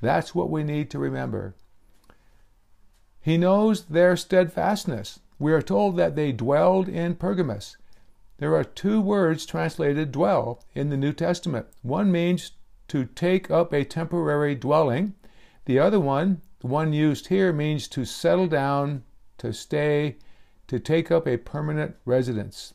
That's 0.01 0.35
what 0.35 0.51
we 0.51 0.65
need 0.65 0.91
to 0.91 0.99
remember. 0.99 1.55
He 3.21 3.39
knows 3.39 3.85
their 3.85 4.17
steadfastness. 4.17 5.21
We 5.39 5.53
are 5.53 5.63
told 5.63 5.97
that 5.99 6.17
they 6.17 6.33
dwelled 6.33 6.89
in 6.89 7.15
Pergamos. 7.15 7.77
There 8.39 8.55
are 8.55 8.65
two 8.65 9.01
words 9.01 9.47
translated 9.47 10.13
dwell 10.13 10.63
in 10.75 10.91
the 10.91 10.97
New 10.97 11.13
Testament. 11.13 11.67
One 11.83 12.13
means 12.13 12.53
to 12.89 13.07
take 13.07 13.51
up 13.51 13.73
a 13.73 13.85
temporary 13.85 14.55
dwelling. 14.55 15.15
The 15.65 15.79
other 15.79 15.99
one, 15.99 16.43
the 16.61 16.67
one 16.67 16.93
used 16.93 17.29
here, 17.29 17.53
means 17.53 17.89
to 17.89 18.05
settle 18.05 18.47
down, 18.47 19.05
to 19.39 19.53
stay, 19.53 20.17
to 20.69 20.79
take 20.79 21.11
up 21.11 21.27
a 21.27 21.39
permanent 21.39 21.97
residence. 22.05 22.75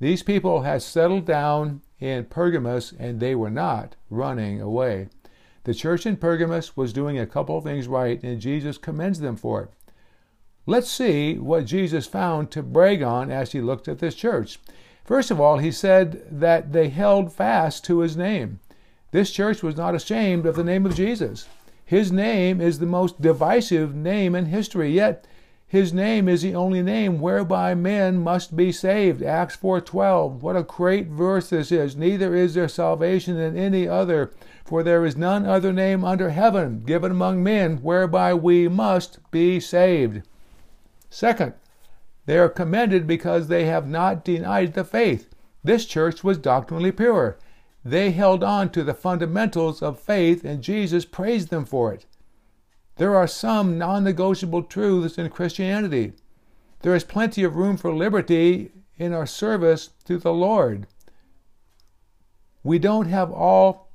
These 0.00 0.22
people 0.22 0.62
had 0.62 0.82
settled 0.82 1.26
down 1.26 1.82
in 2.00 2.24
Pergamos 2.24 2.92
and 2.98 3.20
they 3.20 3.34
were 3.34 3.50
not 3.50 3.94
running 4.10 4.60
away. 4.60 5.08
The 5.64 5.74
church 5.74 6.06
in 6.06 6.16
Pergamos 6.16 6.76
was 6.76 6.92
doing 6.92 7.18
a 7.18 7.26
couple 7.26 7.58
of 7.58 7.64
things 7.64 7.86
right 7.86 8.20
and 8.22 8.40
Jesus 8.40 8.78
commends 8.78 9.20
them 9.20 9.36
for 9.36 9.62
it. 9.62 9.70
Let's 10.66 10.90
see 10.90 11.38
what 11.38 11.66
Jesus 11.66 12.06
found 12.06 12.50
to 12.52 12.62
brag 12.62 13.02
on 13.02 13.30
as 13.30 13.52
he 13.52 13.60
looked 13.60 13.88
at 13.88 13.98
this 13.98 14.14
church. 14.14 14.58
First 15.04 15.30
of 15.30 15.40
all, 15.40 15.58
he 15.58 15.72
said 15.72 16.22
that 16.30 16.72
they 16.72 16.88
held 16.88 17.32
fast 17.32 17.84
to 17.84 18.00
his 18.00 18.16
name. 18.16 18.60
This 19.10 19.30
church 19.30 19.62
was 19.62 19.76
not 19.76 19.94
ashamed 19.94 20.46
of 20.46 20.56
the 20.56 20.64
name 20.64 20.86
of 20.86 20.94
Jesus. 20.94 21.48
His 21.84 22.10
name 22.10 22.60
is 22.60 22.78
the 22.78 22.86
most 22.86 23.20
divisive 23.20 23.94
name 23.94 24.34
in 24.34 24.46
history, 24.46 24.92
yet 24.92 25.26
his 25.66 25.92
name 25.92 26.28
is 26.28 26.42
the 26.42 26.54
only 26.54 26.82
name 26.82 27.18
whereby 27.18 27.74
men 27.74 28.18
must 28.18 28.54
be 28.54 28.70
saved. 28.70 29.22
Acts 29.22 29.56
4:12. 29.56 30.42
What 30.42 30.54
a 30.54 30.62
great 30.62 31.08
verse 31.08 31.48
this 31.48 31.72
is. 31.72 31.96
Neither 31.96 32.34
is 32.34 32.52
there 32.52 32.68
salvation 32.68 33.38
in 33.38 33.56
any 33.56 33.88
other, 33.88 34.32
for 34.64 34.82
there 34.82 35.04
is 35.04 35.16
none 35.16 35.46
other 35.46 35.72
name 35.72 36.04
under 36.04 36.28
heaven 36.28 36.82
given 36.84 37.10
among 37.10 37.42
men 37.42 37.78
whereby 37.78 38.34
we 38.34 38.68
must 38.68 39.18
be 39.30 39.58
saved. 39.60 40.22
Second, 41.08 41.54
they 42.26 42.38
are 42.38 42.48
commended 42.48 43.06
because 43.06 43.48
they 43.48 43.64
have 43.64 43.88
not 43.88 44.24
denied 44.24 44.74
the 44.74 44.84
faith. 44.84 45.28
This 45.64 45.84
church 45.86 46.22
was 46.22 46.38
doctrinally 46.38 46.92
pure. 46.92 47.38
They 47.84 48.10
held 48.12 48.44
on 48.44 48.70
to 48.70 48.84
the 48.84 48.94
fundamentals 48.94 49.82
of 49.82 49.98
faith, 49.98 50.44
and 50.44 50.62
Jesus 50.62 51.04
praised 51.04 51.50
them 51.50 51.64
for 51.64 51.92
it. 51.92 52.06
There 52.96 53.16
are 53.16 53.26
some 53.26 53.78
non 53.78 54.04
negotiable 54.04 54.62
truths 54.62 55.18
in 55.18 55.28
Christianity. 55.30 56.12
There 56.82 56.94
is 56.94 57.04
plenty 57.04 57.42
of 57.42 57.56
room 57.56 57.76
for 57.76 57.92
liberty 57.92 58.72
in 58.96 59.12
our 59.12 59.26
service 59.26 59.90
to 60.04 60.18
the 60.18 60.32
Lord. 60.32 60.86
We 62.62 62.78
don't 62.78 63.06
have 63.06 63.32
all 63.32 63.88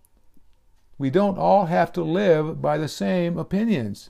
we 0.97 1.09
don't 1.11 1.37
all 1.37 1.67
have 1.67 1.93
to 1.93 2.03
live 2.03 2.59
by 2.61 2.77
the 2.77 2.87
same 2.87 3.37
opinions. 3.37 4.09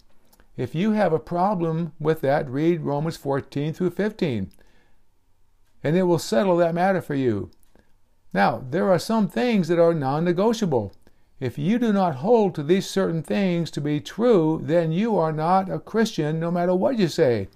If 0.57 0.73
you 0.73 0.93
have 0.93 1.13
a 1.13 1.19
problem 1.19 1.93
with 1.99 2.21
that, 2.21 2.49
read 2.49 2.81
Romans 2.81 3.15
14 3.15 3.73
through 3.73 3.91
15, 3.91 4.51
and 5.83 5.95
it 5.95 6.03
will 6.03 6.19
settle 6.19 6.57
that 6.57 6.73
matter 6.73 6.99
for 6.99 7.13
you. 7.13 7.51
Now, 8.33 8.63
there 8.67 8.91
are 8.91 8.99
some 8.99 9.27
things 9.27 9.67
that 9.67 9.79
are 9.79 9.93
non 9.93 10.25
negotiable. 10.25 10.93
If 11.39 11.59
you 11.59 11.77
do 11.77 11.93
not 11.93 12.15
hold 12.15 12.55
to 12.55 12.63
these 12.63 12.89
certain 12.89 13.21
things 13.21 13.69
to 13.71 13.81
be 13.81 13.99
true, 14.01 14.59
then 14.63 14.91
you 14.91 15.15
are 15.17 15.31
not 15.31 15.69
a 15.69 15.79
Christian 15.79 16.39
no 16.39 16.49
matter 16.49 16.73
what 16.73 16.97
you 16.97 17.07
say. 17.07 17.47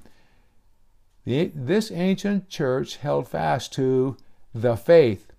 The, 1.25 1.51
this 1.55 1.91
ancient 1.91 2.50
church 2.50 2.98
held 2.98 3.27
fast 3.27 3.74
to 3.74 4.17
the 4.53 4.75
faith. 4.75 5.31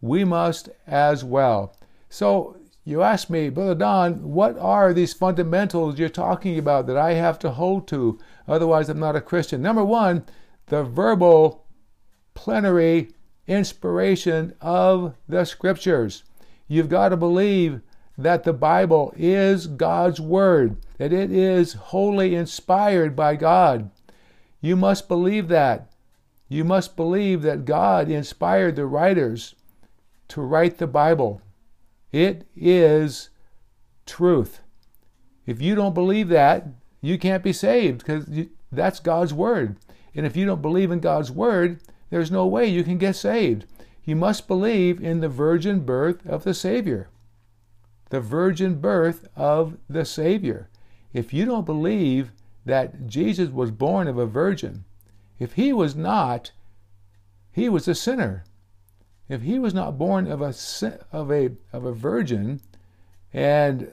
We 0.00 0.24
must 0.24 0.70
as 0.86 1.22
well. 1.22 1.76
So 2.08 2.56
you 2.84 3.02
ask 3.02 3.30
me, 3.30 3.48
Brother 3.48 3.74
Don, 3.74 4.32
what 4.32 4.58
are 4.58 4.92
these 4.92 5.14
fundamentals 5.14 5.98
you're 5.98 6.10
talking 6.10 6.58
about 6.58 6.86
that 6.86 6.98
I 6.98 7.14
have 7.14 7.38
to 7.40 7.50
hold 7.50 7.88
to? 7.88 8.18
Otherwise, 8.46 8.90
I'm 8.90 9.00
not 9.00 9.16
a 9.16 9.22
Christian. 9.22 9.62
Number 9.62 9.84
one, 9.84 10.24
the 10.66 10.84
verbal 10.84 11.64
plenary 12.34 13.10
inspiration 13.46 14.54
of 14.60 15.14
the 15.26 15.44
Scriptures. 15.44 16.24
You've 16.68 16.90
got 16.90 17.08
to 17.10 17.16
believe 17.16 17.80
that 18.18 18.44
the 18.44 18.52
Bible 18.52 19.14
is 19.16 19.66
God's 19.66 20.20
Word, 20.20 20.76
that 20.98 21.12
it 21.12 21.32
is 21.32 21.72
wholly 21.72 22.34
inspired 22.34 23.16
by 23.16 23.36
God. 23.36 23.90
You 24.60 24.76
must 24.76 25.08
believe 25.08 25.48
that. 25.48 25.90
You 26.48 26.64
must 26.64 26.96
believe 26.96 27.42
that 27.42 27.64
God 27.64 28.10
inspired 28.10 28.76
the 28.76 28.86
writers 28.86 29.54
to 30.28 30.42
write 30.42 30.78
the 30.78 30.86
Bible. 30.86 31.40
It 32.14 32.46
is 32.54 33.30
truth. 34.06 34.60
If 35.46 35.60
you 35.60 35.74
don't 35.74 35.94
believe 35.94 36.28
that, 36.28 36.68
you 37.00 37.18
can't 37.18 37.42
be 37.42 37.52
saved 37.52 37.98
because 37.98 38.28
that's 38.70 39.00
God's 39.00 39.34
word. 39.34 39.78
And 40.14 40.24
if 40.24 40.36
you 40.36 40.46
don't 40.46 40.62
believe 40.62 40.92
in 40.92 41.00
God's 41.00 41.32
word, 41.32 41.80
there's 42.10 42.30
no 42.30 42.46
way 42.46 42.68
you 42.68 42.84
can 42.84 42.98
get 42.98 43.16
saved. 43.16 43.66
You 44.04 44.14
must 44.14 44.46
believe 44.46 45.02
in 45.02 45.22
the 45.22 45.28
virgin 45.28 45.80
birth 45.80 46.24
of 46.24 46.44
the 46.44 46.54
Savior. 46.54 47.08
The 48.10 48.20
virgin 48.20 48.76
birth 48.76 49.26
of 49.34 49.76
the 49.90 50.04
Savior. 50.04 50.68
If 51.12 51.34
you 51.34 51.44
don't 51.44 51.66
believe 51.66 52.30
that 52.64 53.08
Jesus 53.08 53.48
was 53.48 53.72
born 53.72 54.06
of 54.06 54.18
a 54.18 54.26
virgin, 54.26 54.84
if 55.40 55.54
he 55.54 55.72
was 55.72 55.96
not, 55.96 56.52
he 57.50 57.68
was 57.68 57.88
a 57.88 57.94
sinner 57.96 58.44
if 59.28 59.42
he 59.42 59.58
was 59.58 59.74
not 59.74 59.98
born 59.98 60.30
of 60.30 60.42
a 60.42 60.54
of 61.12 61.30
a 61.30 61.50
of 61.72 61.84
a 61.84 61.92
virgin, 61.92 62.60
and 63.32 63.90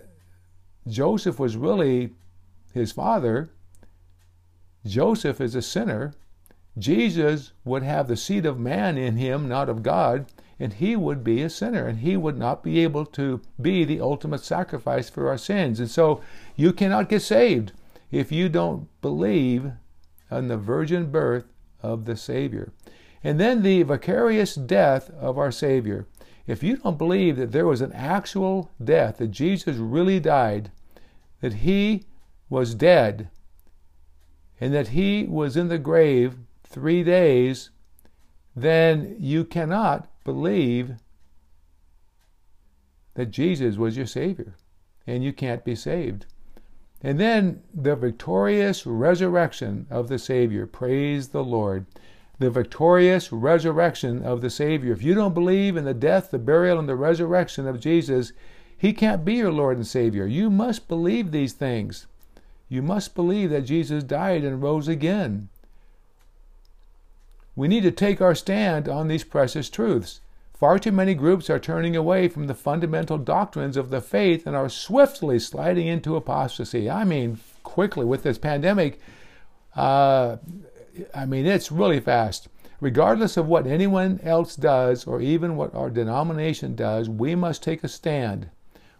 Joseph 0.87 1.39
was 1.39 1.55
really 1.55 2.11
his 2.73 2.91
father, 2.91 3.51
Joseph 4.85 5.39
is 5.39 5.55
a 5.55 5.61
sinner. 5.61 6.13
Jesus 6.77 7.51
would 7.65 7.83
have 7.83 8.07
the 8.07 8.15
seed 8.15 8.45
of 8.45 8.57
man 8.59 8.97
in 8.97 9.17
him, 9.17 9.47
not 9.47 9.67
of 9.67 9.83
God, 9.83 10.25
and 10.59 10.73
he 10.73 10.95
would 10.95 11.23
be 11.23 11.41
a 11.41 11.49
sinner, 11.49 11.85
and 11.85 11.99
he 11.99 12.15
would 12.15 12.37
not 12.37 12.63
be 12.63 12.79
able 12.79 13.05
to 13.07 13.41
be 13.59 13.83
the 13.83 13.99
ultimate 13.99 14.43
sacrifice 14.43 15.09
for 15.09 15.27
our 15.27 15.37
sins. 15.37 15.79
And 15.79 15.89
so 15.89 16.21
you 16.55 16.71
cannot 16.71 17.09
get 17.09 17.21
saved 17.21 17.73
if 18.09 18.31
you 18.31 18.47
don't 18.47 18.87
believe 19.01 19.71
in 20.29 20.47
the 20.47 20.57
virgin 20.57 21.11
birth 21.11 21.45
of 21.81 22.05
the 22.05 22.15
Savior. 22.15 22.71
And 23.23 23.39
then 23.39 23.61
the 23.61 23.83
vicarious 23.83 24.55
death 24.55 25.09
of 25.11 25.37
our 25.37 25.51
Savior. 25.51 26.07
If 26.47 26.63
you 26.63 26.77
don't 26.77 26.97
believe 26.97 27.37
that 27.37 27.51
there 27.51 27.67
was 27.67 27.81
an 27.81 27.93
actual 27.93 28.71
death, 28.83 29.17
that 29.17 29.29
Jesus 29.29 29.77
really 29.77 30.19
died, 30.19 30.71
that 31.39 31.53
he 31.53 32.05
was 32.49 32.73
dead, 32.73 33.29
and 34.59 34.73
that 34.73 34.89
he 34.89 35.23
was 35.23 35.55
in 35.55 35.67
the 35.67 35.77
grave 35.77 36.37
three 36.63 37.03
days, 37.03 37.69
then 38.55 39.15
you 39.19 39.45
cannot 39.45 40.09
believe 40.23 40.95
that 43.13 43.31
Jesus 43.31 43.77
was 43.77 43.97
your 43.97 44.05
Savior, 44.05 44.55
and 45.05 45.23
you 45.23 45.33
can't 45.33 45.63
be 45.63 45.75
saved. 45.75 46.25
And 47.03 47.19
then 47.19 47.61
the 47.73 47.95
victorious 47.95 48.85
resurrection 48.85 49.87
of 49.89 50.07
the 50.07 50.19
Savior. 50.19 50.67
Praise 50.67 51.29
the 51.29 51.43
Lord 51.43 51.85
the 52.41 52.49
victorious 52.49 53.31
resurrection 53.31 54.23
of 54.23 54.41
the 54.41 54.49
Savior. 54.49 54.91
If 54.91 55.03
you 55.03 55.13
don't 55.13 55.33
believe 55.33 55.77
in 55.77 55.85
the 55.85 55.93
death, 55.93 56.31
the 56.31 56.39
burial, 56.39 56.79
and 56.79 56.89
the 56.89 56.95
resurrection 56.95 57.67
of 57.67 57.79
Jesus, 57.79 58.33
He 58.77 58.93
can't 58.93 59.23
be 59.23 59.35
your 59.35 59.51
Lord 59.51 59.77
and 59.77 59.87
Savior. 59.87 60.25
You 60.25 60.49
must 60.49 60.87
believe 60.87 61.31
these 61.31 61.53
things. 61.53 62.07
You 62.67 62.81
must 62.81 63.15
believe 63.15 63.49
that 63.51 63.61
Jesus 63.61 64.03
died 64.03 64.43
and 64.43 64.61
rose 64.61 64.87
again. 64.87 65.49
We 67.55 67.67
need 67.67 67.83
to 67.83 67.91
take 67.91 68.21
our 68.21 68.35
stand 68.35 68.87
on 68.87 69.07
these 69.07 69.23
precious 69.23 69.69
truths. 69.69 70.21
Far 70.53 70.79
too 70.79 70.91
many 70.91 71.15
groups 71.15 71.49
are 71.49 71.59
turning 71.59 71.95
away 71.95 72.27
from 72.27 72.47
the 72.47 72.53
fundamental 72.53 73.17
doctrines 73.17 73.75
of 73.75 73.89
the 73.89 73.99
faith 73.99 74.45
and 74.45 74.55
are 74.55 74.69
swiftly 74.69 75.39
sliding 75.39 75.87
into 75.87 76.15
apostasy. 76.15 76.89
I 76.89 77.03
mean, 77.03 77.39
quickly 77.63 78.05
with 78.05 78.23
this 78.23 78.37
pandemic. 78.37 78.99
Uh, 79.75 80.37
I 81.13 81.25
mean, 81.25 81.45
it's 81.45 81.71
really 81.71 81.99
fast. 81.99 82.47
Regardless 82.79 83.37
of 83.37 83.47
what 83.47 83.67
anyone 83.67 84.19
else 84.23 84.55
does 84.55 85.05
or 85.05 85.21
even 85.21 85.55
what 85.55 85.73
our 85.75 85.89
denomination 85.89 86.75
does, 86.75 87.07
we 87.07 87.35
must 87.35 87.61
take 87.61 87.83
a 87.83 87.87
stand. 87.87 88.49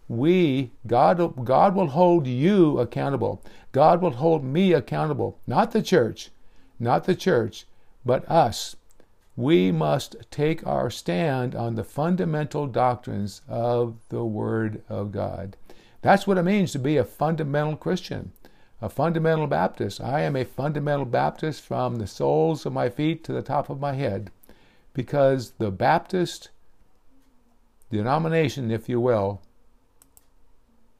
We, 0.08 0.70
God, 0.86 1.44
God 1.44 1.74
will 1.74 1.88
hold 1.88 2.26
you 2.26 2.78
accountable. 2.78 3.42
God 3.72 4.00
will 4.00 4.12
hold 4.12 4.44
me 4.44 4.72
accountable. 4.72 5.38
Not 5.46 5.72
the 5.72 5.82
church, 5.82 6.30
not 6.78 7.04
the 7.04 7.14
church, 7.14 7.66
but 8.04 8.28
us. 8.30 8.76
We 9.34 9.72
must 9.72 10.16
take 10.30 10.66
our 10.66 10.90
stand 10.90 11.54
on 11.54 11.74
the 11.74 11.84
fundamental 11.84 12.66
doctrines 12.66 13.40
of 13.48 13.96
the 14.10 14.24
Word 14.24 14.82
of 14.88 15.10
God. 15.10 15.56
That's 16.02 16.26
what 16.26 16.38
it 16.38 16.42
means 16.42 16.72
to 16.72 16.78
be 16.78 16.96
a 16.98 17.04
fundamental 17.04 17.76
Christian 17.76 18.32
a 18.82 18.88
fundamental 18.88 19.46
Baptist. 19.46 20.00
I 20.00 20.22
am 20.22 20.34
a 20.34 20.44
fundamental 20.44 21.06
Baptist 21.06 21.62
from 21.62 21.96
the 21.96 22.06
soles 22.08 22.66
of 22.66 22.72
my 22.72 22.88
feet 22.88 23.22
to 23.24 23.32
the 23.32 23.40
top 23.40 23.70
of 23.70 23.80
my 23.80 23.92
head 23.92 24.32
because 24.92 25.52
the 25.52 25.70
Baptist 25.70 26.50
denomination, 27.90 28.72
if 28.72 28.88
you 28.88 29.00
will, 29.00 29.40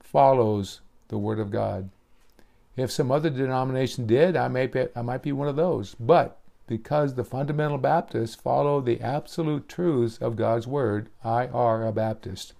follows 0.00 0.80
the 1.08 1.18
Word 1.18 1.40
of 1.40 1.50
God. 1.50 1.90
If 2.76 2.92
some 2.92 3.10
other 3.10 3.30
denomination 3.30 4.06
did, 4.06 4.36
I, 4.36 4.46
may 4.46 4.68
be, 4.68 4.86
I 4.94 5.02
might 5.02 5.22
be 5.22 5.32
one 5.32 5.48
of 5.48 5.56
those. 5.56 5.96
But 5.98 6.38
because 6.68 7.14
the 7.14 7.24
fundamental 7.24 7.78
Baptists 7.78 8.36
follow 8.36 8.80
the 8.80 9.00
absolute 9.00 9.68
truths 9.68 10.18
of 10.18 10.36
God's 10.36 10.68
Word, 10.68 11.08
I 11.24 11.48
are 11.48 11.84
a 11.84 11.92
Baptist. 11.92 12.54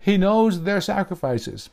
He 0.00 0.16
knows 0.16 0.62
their 0.62 0.80
sacrifices. 0.80 1.68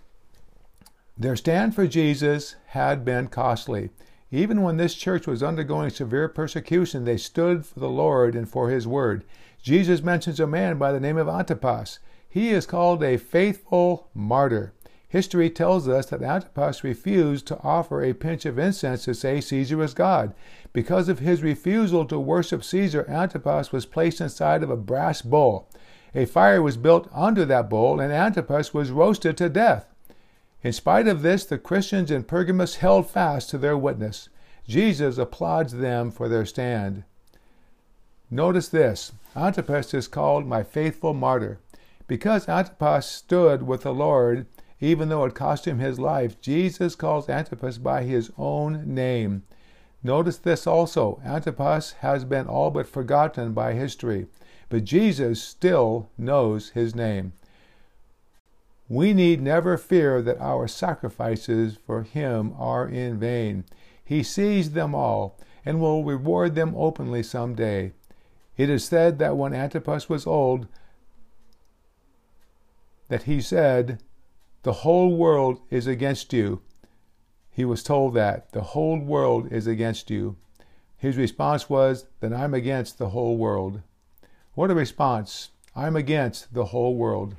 Their 1.17 1.37
stand 1.37 1.73
for 1.73 1.87
Jesus 1.87 2.55
had 2.67 3.05
been 3.05 3.27
costly. 3.27 3.89
Even 4.31 4.61
when 4.61 4.75
this 4.75 4.95
church 4.95 5.27
was 5.27 5.41
undergoing 5.41 5.89
severe 5.89 6.27
persecution, 6.27 7.05
they 7.05 7.15
stood 7.15 7.65
for 7.65 7.79
the 7.79 7.89
Lord 7.89 8.35
and 8.35 8.49
for 8.49 8.69
his 8.69 8.85
word. 8.85 9.23
Jesus 9.61 10.03
mentions 10.03 10.41
a 10.41 10.47
man 10.47 10.77
by 10.77 10.91
the 10.91 10.99
name 10.99 11.17
of 11.17 11.29
Antipas. 11.29 11.99
He 12.27 12.49
is 12.49 12.65
called 12.65 13.01
a 13.01 13.15
faithful 13.15 14.09
martyr. 14.13 14.73
History 15.07 15.49
tells 15.49 15.87
us 15.87 16.07
that 16.07 16.21
Antipas 16.21 16.83
refused 16.83 17.47
to 17.47 17.61
offer 17.61 18.03
a 18.03 18.13
pinch 18.13 18.45
of 18.45 18.59
incense 18.59 19.05
to 19.05 19.13
say 19.13 19.39
Caesar 19.39 19.77
was 19.77 19.93
God. 19.93 20.33
Because 20.73 21.07
of 21.07 21.19
his 21.19 21.41
refusal 21.41 22.03
to 22.07 22.19
worship 22.19 22.61
Caesar, 22.61 23.09
Antipas 23.09 23.71
was 23.71 23.85
placed 23.85 24.19
inside 24.19 24.63
of 24.63 24.69
a 24.69 24.75
brass 24.75 25.21
bowl. 25.21 25.69
A 26.13 26.25
fire 26.25 26.61
was 26.61 26.75
built 26.75 27.07
under 27.13 27.45
that 27.45 27.69
bowl, 27.69 28.01
and 28.01 28.11
Antipas 28.11 28.73
was 28.73 28.91
roasted 28.91 29.37
to 29.37 29.47
death. 29.47 29.94
In 30.65 30.73
spite 30.73 31.07
of 31.07 31.21
this, 31.21 31.45
the 31.45 31.59
Christians 31.59 32.09
in 32.09 32.23
Pergamos 32.23 32.77
held 32.77 33.07
fast 33.07 33.51
to 33.51 33.59
their 33.59 33.77
witness. 33.77 34.29
Jesus 34.67 35.19
applauds 35.19 35.73
them 35.73 36.09
for 36.09 36.27
their 36.27 36.43
stand. 36.43 37.03
Notice 38.31 38.69
this 38.69 39.11
Antipas 39.35 39.93
is 39.93 40.07
called 40.07 40.47
my 40.47 40.63
faithful 40.63 41.13
martyr. 41.13 41.59
Because 42.07 42.49
Antipas 42.49 43.05
stood 43.05 43.61
with 43.61 43.83
the 43.83 43.93
Lord, 43.93 44.47
even 44.79 45.09
though 45.09 45.25
it 45.25 45.35
cost 45.35 45.67
him 45.67 45.77
his 45.77 45.99
life, 45.99 46.41
Jesus 46.41 46.95
calls 46.95 47.29
Antipas 47.29 47.77
by 47.77 48.01
his 48.01 48.31
own 48.35 48.91
name. 48.91 49.43
Notice 50.01 50.39
this 50.39 50.65
also 50.65 51.21
Antipas 51.23 51.91
has 51.99 52.25
been 52.25 52.47
all 52.47 52.71
but 52.71 52.87
forgotten 52.87 53.53
by 53.53 53.73
history, 53.73 54.25
but 54.69 54.83
Jesus 54.83 55.43
still 55.43 56.09
knows 56.17 56.69
his 56.69 56.95
name. 56.95 57.33
We 58.87 59.13
need 59.13 59.41
never 59.41 59.77
fear 59.77 60.21
that 60.21 60.39
our 60.39 60.67
sacrifices 60.67 61.77
for 61.85 62.03
him 62.03 62.53
are 62.57 62.87
in 62.87 63.19
vain. 63.19 63.65
He 64.03 64.21
sees 64.21 64.71
them 64.71 64.93
all 64.93 65.39
and 65.65 65.79
will 65.79 66.03
reward 66.03 66.53
them 66.53 66.73
openly 66.77 67.23
some 67.23 67.55
day. 67.55 67.93
It 68.57 68.69
is 68.69 68.85
said 68.85 69.17
that 69.19 69.35
when 69.35 69.53
Antipas 69.53 70.07
was 70.07 70.27
old, 70.27 70.67
that 73.07 73.23
he 73.23 73.41
said, 73.41 74.01
The 74.63 74.73
whole 74.73 75.15
world 75.15 75.59
is 75.69 75.87
against 75.87 76.31
you. 76.31 76.61
He 77.49 77.65
was 77.65 77.83
told 77.83 78.13
that 78.13 78.51
the 78.51 78.61
whole 78.61 78.99
world 78.99 79.51
is 79.51 79.65
against 79.65 80.09
you. 80.11 80.37
His 80.97 81.17
response 81.17 81.69
was, 81.69 82.05
Then 82.19 82.33
I'm 82.33 82.53
against 82.53 82.97
the 82.97 83.09
whole 83.09 83.37
world. 83.37 83.81
What 84.53 84.71
a 84.71 84.75
response! 84.75 85.49
I'm 85.75 85.95
against 85.95 86.53
the 86.53 86.65
whole 86.65 86.95
world. 86.95 87.35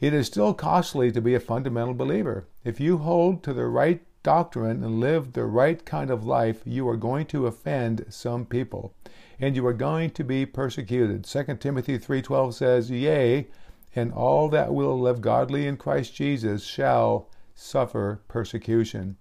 It 0.00 0.12
is 0.12 0.26
still 0.26 0.54
costly 0.54 1.12
to 1.12 1.20
be 1.20 1.34
a 1.34 1.40
fundamental 1.40 1.94
believer. 1.94 2.46
If 2.64 2.80
you 2.80 2.98
hold 2.98 3.42
to 3.44 3.52
the 3.52 3.66
right 3.66 4.02
doctrine 4.24 4.82
and 4.82 4.98
live 4.98 5.32
the 5.32 5.44
right 5.44 5.84
kind 5.84 6.10
of 6.10 6.26
life, 6.26 6.62
you 6.64 6.88
are 6.88 6.96
going 6.96 7.26
to 7.26 7.46
offend 7.46 8.06
some 8.08 8.44
people, 8.44 8.92
and 9.38 9.54
you 9.54 9.64
are 9.66 9.72
going 9.72 10.10
to 10.10 10.24
be 10.24 10.46
persecuted. 10.46 11.26
2 11.26 11.60
Timothy 11.60 11.98
3:12 11.98 12.54
says, 12.54 12.90
"Yea, 12.90 13.46
and 13.94 14.12
all 14.12 14.48
that 14.48 14.74
will 14.74 14.98
live 14.98 15.20
godly 15.20 15.66
in 15.66 15.76
Christ 15.76 16.14
Jesus 16.14 16.64
shall 16.64 17.28
suffer 17.54 18.20
persecution." 18.26 19.16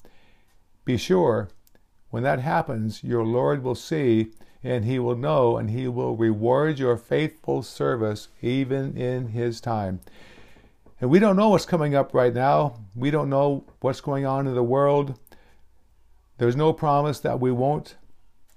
Be 0.86 0.98
sure 0.98 1.50
when 2.10 2.24
that 2.24 2.40
happens, 2.40 3.04
your 3.04 3.26
Lord 3.26 3.64
will 3.64 3.76
see 3.76 4.34
and 4.64 4.86
he 4.86 4.98
will 4.98 5.16
know 5.16 5.58
and 5.58 5.70
he 5.70 5.88
will 5.88 6.16
reward 6.16 6.80
your 6.80 6.96
faithful 6.96 7.64
service 7.64 8.30
even 8.42 8.96
in 8.96 9.30
his 9.30 9.60
time. 9.60 10.00
And 11.04 11.12
we 11.12 11.20
don't 11.20 11.36
know 11.36 11.50
what's 11.50 11.66
coming 11.66 11.96
up 11.96 12.13
right 12.13 12.34
now. 12.34 12.80
We 12.96 13.12
don't 13.12 13.30
know 13.30 13.66
what's 13.82 14.00
going 14.00 14.26
on 14.26 14.48
in 14.48 14.56
the 14.56 14.63
world. 14.63 15.20
There's 16.38 16.56
no 16.56 16.72
promise 16.72 17.20
that 17.20 17.42
we 17.42 17.52
won't 17.52 17.98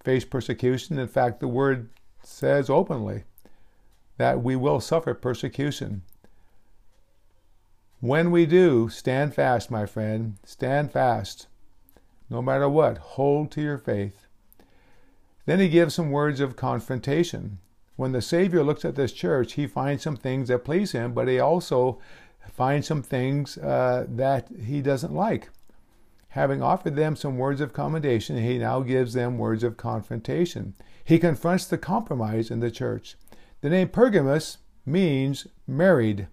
face 0.04 0.24
persecution. 0.24 0.96
In 0.96 1.08
fact, 1.08 1.40
the 1.40 1.48
word 1.48 1.90
says 2.22 2.70
openly 2.70 3.24
that 4.18 4.44
we 4.44 4.54
will 4.54 4.78
suffer 4.78 5.12
persecution. 5.12 6.02
When 7.98 8.30
we 8.30 8.46
do, 8.46 8.90
stand 8.90 9.34
fast, 9.34 9.68
my 9.68 9.84
friend. 9.84 10.36
Stand 10.44 10.92
fast. 10.92 11.48
No 12.30 12.40
matter 12.40 12.68
what, 12.68 12.98
hold 12.98 13.50
to 13.50 13.60
your 13.60 13.78
faith. 13.78 14.28
Then 15.46 15.58
he 15.58 15.68
gives 15.68 15.96
some 15.96 16.12
words 16.12 16.38
of 16.38 16.54
confrontation. 16.54 17.58
When 17.96 18.12
the 18.12 18.22
Savior 18.22 18.62
looks 18.62 18.84
at 18.84 18.94
this 18.94 19.10
church, 19.10 19.54
he 19.54 19.66
finds 19.66 20.04
some 20.04 20.16
things 20.16 20.46
that 20.46 20.64
please 20.64 20.92
him, 20.92 21.12
but 21.12 21.26
he 21.26 21.40
also 21.40 21.98
find 22.52 22.84
some 22.84 23.02
things 23.02 23.58
uh, 23.58 24.06
that 24.08 24.48
he 24.64 24.80
doesn't 24.82 25.14
like. 25.14 25.50
Having 26.30 26.62
offered 26.62 26.96
them 26.96 27.16
some 27.16 27.38
words 27.38 27.60
of 27.60 27.72
commendation, 27.72 28.36
he 28.36 28.58
now 28.58 28.80
gives 28.80 29.14
them 29.14 29.38
words 29.38 29.62
of 29.62 29.76
confrontation. 29.76 30.74
He 31.02 31.18
confronts 31.18 31.66
the 31.66 31.78
compromise 31.78 32.50
in 32.50 32.60
the 32.60 32.70
church. 32.70 33.16
The 33.62 33.70
name 33.70 33.88
Pergamus 33.88 34.58
means 34.84 35.46
married. 35.66 36.28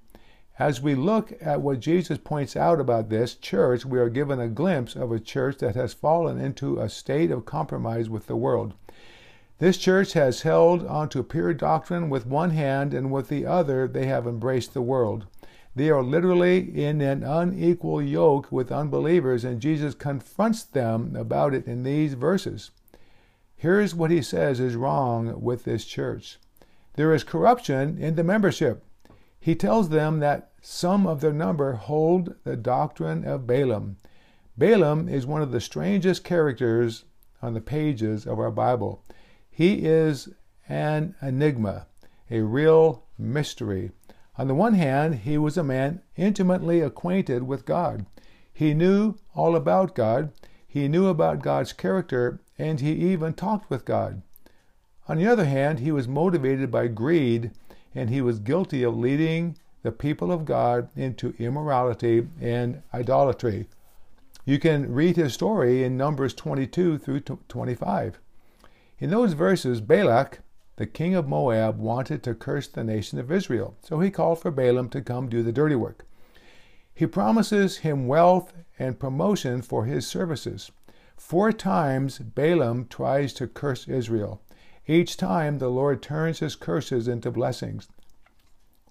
As 0.59 0.81
we 0.81 0.93
look 0.93 1.33
at 1.41 1.61
what 1.61 1.79
Jesus 1.79 2.17
points 2.17 2.55
out 2.55 2.79
about 2.79 3.09
this 3.09 3.33
church, 3.33 3.85
we 3.85 3.97
are 3.97 4.09
given 4.09 4.39
a 4.39 4.47
glimpse 4.47 4.95
of 4.95 5.11
a 5.11 5.19
church 5.19 5.57
that 5.59 5.75
has 5.75 5.93
fallen 5.93 6.39
into 6.39 6.79
a 6.79 6.89
state 6.89 7.31
of 7.31 7.45
compromise 7.45 8.09
with 8.09 8.27
the 8.27 8.35
world. 8.35 8.73
This 9.59 9.77
church 9.77 10.13
has 10.13 10.41
held 10.41 10.85
onto 10.85 11.23
pure 11.23 11.53
doctrine 11.53 12.09
with 12.09 12.27
one 12.27 12.49
hand, 12.51 12.93
and 12.93 13.11
with 13.11 13.29
the 13.29 13.45
other, 13.45 13.87
they 13.87 14.05
have 14.07 14.27
embraced 14.27 14.73
the 14.73 14.81
world. 14.81 15.25
They 15.75 15.89
are 15.89 16.03
literally 16.03 16.59
in 16.83 17.01
an 17.01 17.23
unequal 17.23 18.01
yoke 18.01 18.51
with 18.51 18.71
unbelievers, 18.71 19.43
and 19.43 19.59
Jesus 19.59 19.95
confronts 19.95 20.63
them 20.63 21.15
about 21.15 21.53
it 21.53 21.65
in 21.65 21.83
these 21.83 22.13
verses. 22.13 22.71
Here's 23.55 23.95
what 23.95 24.11
he 24.11 24.21
says 24.21 24.59
is 24.59 24.75
wrong 24.75 25.41
with 25.41 25.63
this 25.63 25.85
church 25.85 26.37
there 26.95 27.13
is 27.13 27.23
corruption 27.23 27.97
in 27.97 28.15
the 28.15 28.23
membership. 28.23 28.85
He 29.39 29.55
tells 29.55 29.89
them 29.89 30.19
that 30.19 30.51
some 30.61 31.07
of 31.07 31.21
their 31.21 31.33
number 31.33 31.73
hold 31.73 32.35
the 32.43 32.55
doctrine 32.55 33.25
of 33.25 33.47
Balaam. 33.47 33.97
Balaam 34.57 35.09
is 35.09 35.25
one 35.25 35.41
of 35.41 35.51
the 35.51 35.59
strangest 35.59 36.23
characters 36.23 37.05
on 37.41 37.53
the 37.53 37.61
pages 37.61 38.27
of 38.27 38.39
our 38.39 38.51
Bible. 38.51 39.03
He 39.49 39.85
is 39.85 40.29
an 40.69 41.15
enigma, 41.21 41.87
a 42.29 42.41
real 42.41 43.05
mystery. 43.17 43.91
On 44.37 44.47
the 44.47 44.55
one 44.55 44.73
hand, 44.73 45.19
he 45.19 45.37
was 45.37 45.57
a 45.57 45.63
man 45.63 46.01
intimately 46.15 46.81
acquainted 46.81 47.43
with 47.43 47.65
God. 47.65 48.05
He 48.51 48.73
knew 48.73 49.15
all 49.35 49.55
about 49.55 49.95
God, 49.95 50.31
he 50.67 50.87
knew 50.87 51.07
about 51.07 51.43
God's 51.43 51.73
character, 51.73 52.39
and 52.57 52.79
he 52.79 52.93
even 52.93 53.33
talked 53.33 53.69
with 53.69 53.85
God. 53.85 54.21
On 55.07 55.17
the 55.17 55.27
other 55.27 55.45
hand, 55.45 55.79
he 55.79 55.91
was 55.91 56.07
motivated 56.07 56.71
by 56.71 56.87
greed, 56.87 57.51
and 57.93 58.09
he 58.09 58.21
was 58.21 58.39
guilty 58.39 58.83
of 58.83 58.97
leading 58.97 59.57
the 59.83 59.91
people 59.91 60.31
of 60.31 60.45
God 60.45 60.89
into 60.95 61.35
immorality 61.37 62.27
and 62.41 62.81
idolatry. 62.93 63.67
You 64.45 64.59
can 64.59 64.93
read 64.93 65.15
his 65.15 65.33
story 65.33 65.83
in 65.83 65.95
Numbers 65.95 66.33
22 66.33 66.97
through 66.97 67.19
25. 67.19 68.19
In 68.99 69.09
those 69.09 69.33
verses, 69.33 69.81
Balak 69.81 70.39
the 70.75 70.87
king 70.87 71.13
of 71.13 71.27
Moab 71.27 71.77
wanted 71.77 72.23
to 72.23 72.33
curse 72.33 72.67
the 72.67 72.83
nation 72.83 73.19
of 73.19 73.31
Israel, 73.31 73.75
so 73.83 73.99
he 73.99 74.09
called 74.09 74.39
for 74.39 74.51
Balaam 74.51 74.89
to 74.89 75.01
come 75.01 75.29
do 75.29 75.43
the 75.43 75.51
dirty 75.51 75.75
work. 75.75 76.05
He 76.95 77.05
promises 77.05 77.77
him 77.77 78.07
wealth 78.07 78.53
and 78.79 78.99
promotion 78.99 79.61
for 79.61 79.85
his 79.85 80.07
services. 80.07 80.71
Four 81.15 81.51
times 81.51 82.19
Balaam 82.19 82.87
tries 82.87 83.33
to 83.33 83.47
curse 83.47 83.87
Israel. 83.87 84.41
Each 84.87 85.15
time 85.15 85.59
the 85.59 85.69
Lord 85.69 86.01
turns 86.01 86.39
his 86.39 86.55
curses 86.55 87.07
into 87.07 87.31
blessings. 87.31 87.87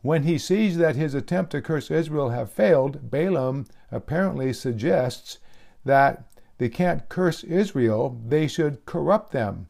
When 0.00 0.22
he 0.22 0.38
sees 0.38 0.78
that 0.78 0.96
his 0.96 1.14
attempt 1.14 1.52
to 1.52 1.62
curse 1.62 1.90
Israel 1.90 2.30
have 2.30 2.50
failed, 2.50 3.10
Balaam 3.10 3.66
apparently 3.90 4.52
suggests 4.52 5.38
that 5.84 6.24
they 6.58 6.68
can't 6.68 7.08
curse 7.08 7.44
Israel, 7.44 8.20
they 8.26 8.46
should 8.46 8.84
corrupt 8.84 9.32
them. 9.32 9.68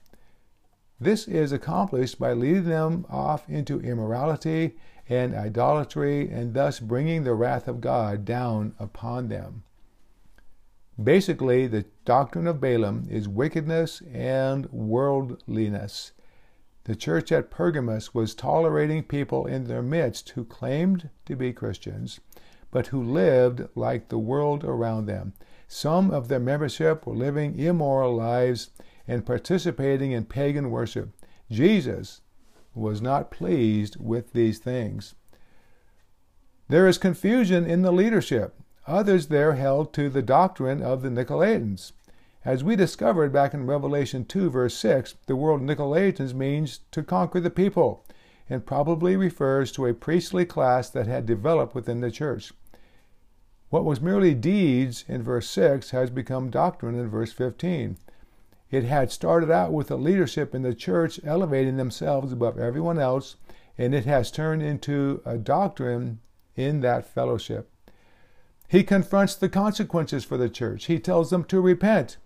This 1.03 1.27
is 1.27 1.51
accomplished 1.51 2.21
by 2.21 2.33
leading 2.33 2.67
them 2.67 3.07
off 3.11 3.49
into 3.49 3.81
immorality 3.81 4.77
and 5.09 5.35
idolatry 5.35 6.31
and 6.31 6.55
thus 6.55 6.79
bringing 6.79 7.25
the 7.25 7.35
wrath 7.35 7.67
of 7.67 7.81
God 7.81 8.25
down 8.25 8.77
upon 8.79 9.27
them. 9.27 9.65
Basically, 11.03 11.67
the 11.67 11.87
doctrine 12.05 12.47
of 12.47 12.61
Balaam 12.61 13.09
is 13.11 13.27
wickedness 13.27 14.01
and 14.13 14.71
worldliness. 14.71 16.13
The 16.85 16.95
church 16.95 17.33
at 17.33 17.51
Pergamos 17.51 18.15
was 18.15 18.33
tolerating 18.33 19.03
people 19.03 19.45
in 19.45 19.65
their 19.65 19.83
midst 19.83 20.29
who 20.31 20.45
claimed 20.45 21.11
to 21.27 21.35
be 21.35 21.53
Christians, 21.53 22.21
but 22.71 22.87
who 22.87 23.03
lived 23.03 23.67
like 23.75 24.09
the 24.09 24.21
world 24.21 24.63
around 24.63 25.07
them. 25.07 25.33
Some 25.67 26.13
of 26.13 26.29
their 26.29 26.39
membership 26.39 27.09
were 27.09 27.17
living 27.17 27.59
immoral 27.59 28.15
lives 28.15 28.71
and 29.07 29.27
participating 29.27 30.13
in 30.13 30.25
pagan 30.25 30.71
worship. 30.71 31.11
Jesus 31.51 32.21
was 32.75 33.03
not 33.03 33.31
pleased 33.31 33.97
with 34.01 34.33
these 34.33 34.59
things. 34.59 35.15
There 36.69 36.87
is 36.87 36.99
confusion 36.99 37.67
in 37.67 37.83
the 37.83 37.93
leadership. 37.93 38.55
Others 38.87 39.29
there 39.29 39.55
held 39.55 39.93
to 39.95 40.09
the 40.09 40.23
doctrine 40.23 40.83
of 40.83 41.03
the 41.03 41.11
Nicolaitans. 41.11 41.93
As 42.45 42.65
we 42.65 42.75
discovered 42.75 43.33
back 43.33 43.55
in 43.55 43.67
Revelation 43.67 44.25
2, 44.25 44.51
verse 44.51 44.75
6, 44.77 45.15
the 45.27 45.37
word 45.37 45.61
Nicolaitans 45.61 46.35
means 46.35 46.81
to 46.91 47.03
conquer 47.03 47.39
the 47.39 47.51
people 47.51 48.05
and 48.51 48.67
probably 48.67 49.17
refers 49.17 49.71
to 49.73 49.87
a 49.87 49.95
priestly 49.95 50.45
class 50.45 50.91
that 50.91 51.07
had 51.07 51.27
developed 51.27 51.75
within 51.75 52.01
the 52.01 52.11
church. 52.11 52.53
What 53.71 53.85
was 53.85 54.01
merely 54.01 54.35
deeds 54.35 55.05
in 55.09 55.23
verse 55.23 55.49
6 55.49 55.91
has 55.91 56.11
become 56.11 56.51
doctrine 56.51 56.95
in 56.95 57.09
verse 57.09 57.33
15. 57.33 57.97
It 58.73 58.85
had 58.85 59.13
started 59.13 59.51
out 59.51 59.73
with 59.73 59.89
the 59.89 59.99
leadership 59.99 60.55
in 60.55 60.63
the 60.63 60.75
church 60.75 61.21
elevating 61.25 61.77
themselves 61.77 62.33
above 62.33 62.59
everyone 62.59 62.99
else, 62.99 63.37
and 63.77 63.95
it 63.95 64.07
has 64.07 64.31
turned 64.31 64.63
into 64.63 65.21
a 65.27 65.37
doctrine 65.37 66.21
in 66.57 66.81
that 66.81 67.07
fellowship. 67.07 67.71
He 68.69 68.83
confronts 68.83 69.35
the 69.35 69.51
consequences 69.51 70.25
for 70.25 70.39
the 70.39 70.49
church. 70.49 70.87
He 70.87 70.99
tells 70.99 71.29
them 71.29 71.45
to 71.45 71.61
repent. 71.61 72.17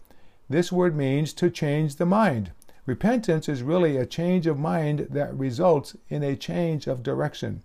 This 0.49 0.71
word 0.71 0.95
means 0.95 1.33
to 1.33 1.51
change 1.51 1.97
the 1.97 2.07
mind. 2.07 2.53
Repentance 2.87 3.49
is 3.49 3.65
really 3.65 3.97
a 3.97 4.07
change 4.07 4.47
of 4.47 4.57
mind 4.57 5.09
that 5.11 5.37
results 5.37 5.97
in 6.09 6.23
a 6.23 6.37
change 6.37 6.87
of 6.87 7.03
direction. 7.03 7.65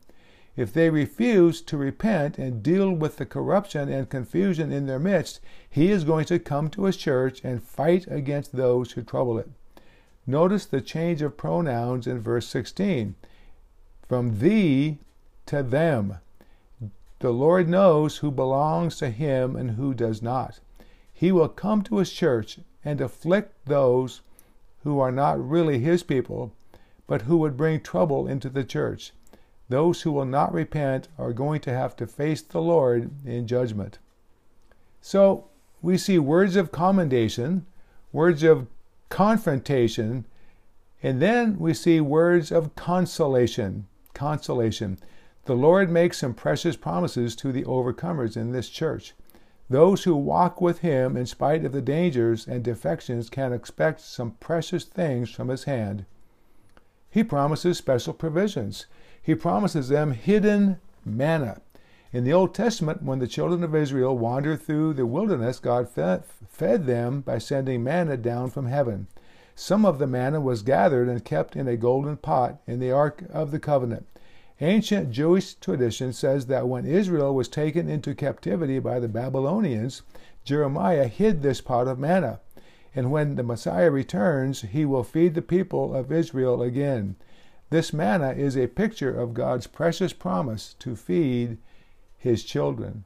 If 0.57 0.73
they 0.73 0.89
refuse 0.89 1.61
to 1.61 1.77
repent 1.77 2.37
and 2.37 2.61
deal 2.61 2.91
with 2.91 3.17
the 3.17 3.25
corruption 3.25 3.89
and 3.89 4.09
confusion 4.09 4.71
in 4.71 4.85
their 4.85 4.99
midst, 4.99 5.39
he 5.69 5.91
is 5.91 6.03
going 6.03 6.25
to 6.25 6.39
come 6.39 6.69
to 6.71 6.85
his 6.85 6.97
church 6.97 7.41
and 7.43 7.63
fight 7.63 8.05
against 8.09 8.51
those 8.51 8.91
who 8.91 9.01
trouble 9.01 9.37
it. 9.39 9.49
Notice 10.27 10.65
the 10.65 10.81
change 10.81 11.21
of 11.21 11.37
pronouns 11.37 12.05
in 12.05 12.19
verse 12.19 12.47
16 12.47 13.15
from 14.07 14.39
thee 14.39 14.97
to 15.45 15.63
them. 15.63 16.17
The 17.19 17.31
Lord 17.31 17.69
knows 17.69 18.17
who 18.17 18.29
belongs 18.29 18.97
to 18.97 19.09
him 19.09 19.55
and 19.55 19.71
who 19.71 19.93
does 19.93 20.21
not. 20.21 20.59
He 21.13 21.31
will 21.31 21.47
come 21.47 21.81
to 21.83 21.97
his 21.97 22.11
church 22.11 22.59
and 22.83 22.99
afflict 22.99 23.53
those 23.65 24.21
who 24.83 24.99
are 24.99 25.11
not 25.11 25.39
really 25.39 25.79
his 25.79 26.03
people, 26.03 26.51
but 27.07 27.23
who 27.23 27.37
would 27.37 27.55
bring 27.55 27.79
trouble 27.79 28.27
into 28.27 28.49
the 28.49 28.63
church. 28.63 29.13
Those 29.71 30.01
who 30.01 30.11
will 30.11 30.25
not 30.25 30.53
repent 30.53 31.07
are 31.17 31.31
going 31.31 31.61
to 31.61 31.71
have 31.71 31.95
to 31.95 32.05
face 32.05 32.41
the 32.41 32.61
Lord 32.61 33.09
in 33.25 33.47
judgment. 33.47 33.99
So 34.99 35.45
we 35.81 35.97
see 35.97 36.19
words 36.19 36.57
of 36.57 36.73
commendation, 36.73 37.65
words 38.11 38.43
of 38.43 38.67
confrontation, 39.07 40.25
and 41.01 41.21
then 41.21 41.57
we 41.57 41.73
see 41.73 42.01
words 42.01 42.51
of 42.51 42.75
consolation. 42.75 43.87
Consolation. 44.13 44.97
The 45.45 45.55
Lord 45.55 45.89
makes 45.89 46.17
some 46.17 46.33
precious 46.33 46.75
promises 46.75 47.33
to 47.37 47.53
the 47.53 47.63
overcomers 47.63 48.35
in 48.35 48.51
this 48.51 48.67
church. 48.67 49.13
Those 49.69 50.03
who 50.03 50.17
walk 50.17 50.59
with 50.59 50.79
Him 50.79 51.15
in 51.15 51.25
spite 51.25 51.63
of 51.63 51.71
the 51.71 51.81
dangers 51.81 52.45
and 52.45 52.61
defections 52.61 53.29
can 53.29 53.53
expect 53.53 54.01
some 54.01 54.31
precious 54.41 54.83
things 54.83 55.31
from 55.31 55.47
His 55.47 55.63
hand. 55.63 56.03
He 57.09 57.23
promises 57.23 57.77
special 57.77 58.13
provisions. 58.13 58.85
He 59.21 59.35
promises 59.35 59.89
them 59.89 60.11
hidden 60.11 60.79
manna. 61.05 61.61
In 62.11 62.23
the 62.23 62.33
Old 62.33 62.53
Testament, 62.53 63.03
when 63.03 63.19
the 63.19 63.27
children 63.27 63.63
of 63.63 63.75
Israel 63.75 64.17
wandered 64.17 64.61
through 64.61 64.93
the 64.93 65.05
wilderness, 65.05 65.59
God 65.59 65.87
fed 65.89 66.85
them 66.85 67.21
by 67.21 67.37
sending 67.37 67.83
manna 67.83 68.17
down 68.17 68.49
from 68.49 68.65
heaven. 68.65 69.07
Some 69.55 69.85
of 69.85 69.99
the 69.99 70.07
manna 70.07 70.41
was 70.41 70.63
gathered 70.63 71.07
and 71.07 71.23
kept 71.23 71.55
in 71.55 71.67
a 71.67 71.77
golden 71.77 72.17
pot 72.17 72.61
in 72.67 72.79
the 72.79 72.91
Ark 72.91 73.23
of 73.31 73.51
the 73.51 73.59
Covenant. 73.59 74.07
Ancient 74.59 75.11
Jewish 75.11 75.53
tradition 75.55 76.13
says 76.13 76.47
that 76.47 76.67
when 76.67 76.85
Israel 76.85 77.33
was 77.33 77.47
taken 77.47 77.89
into 77.89 78.13
captivity 78.13 78.79
by 78.79 78.99
the 78.99 79.07
Babylonians, 79.07 80.01
Jeremiah 80.43 81.07
hid 81.07 81.41
this 81.41 81.61
pot 81.61 81.87
of 81.87 81.97
manna. 81.97 82.39
And 82.93 83.11
when 83.11 83.35
the 83.35 83.43
Messiah 83.43 83.89
returns, 83.89 84.61
he 84.61 84.83
will 84.83 85.03
feed 85.03 85.33
the 85.33 85.41
people 85.41 85.95
of 85.95 86.11
Israel 86.11 86.61
again. 86.61 87.15
This 87.71 87.93
manna 87.93 88.33
is 88.33 88.57
a 88.57 88.67
picture 88.67 89.17
of 89.17 89.33
God's 89.33 89.65
precious 89.65 90.11
promise 90.11 90.75
to 90.79 90.95
feed 90.95 91.57
his 92.17 92.43
children. 92.43 93.05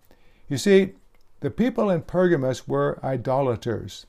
You 0.49 0.57
see, 0.57 0.93
the 1.41 1.51
people 1.51 1.91
in 1.91 2.01
Pergamos 2.01 2.67
were 2.67 2.99
idolaters. 3.03 4.07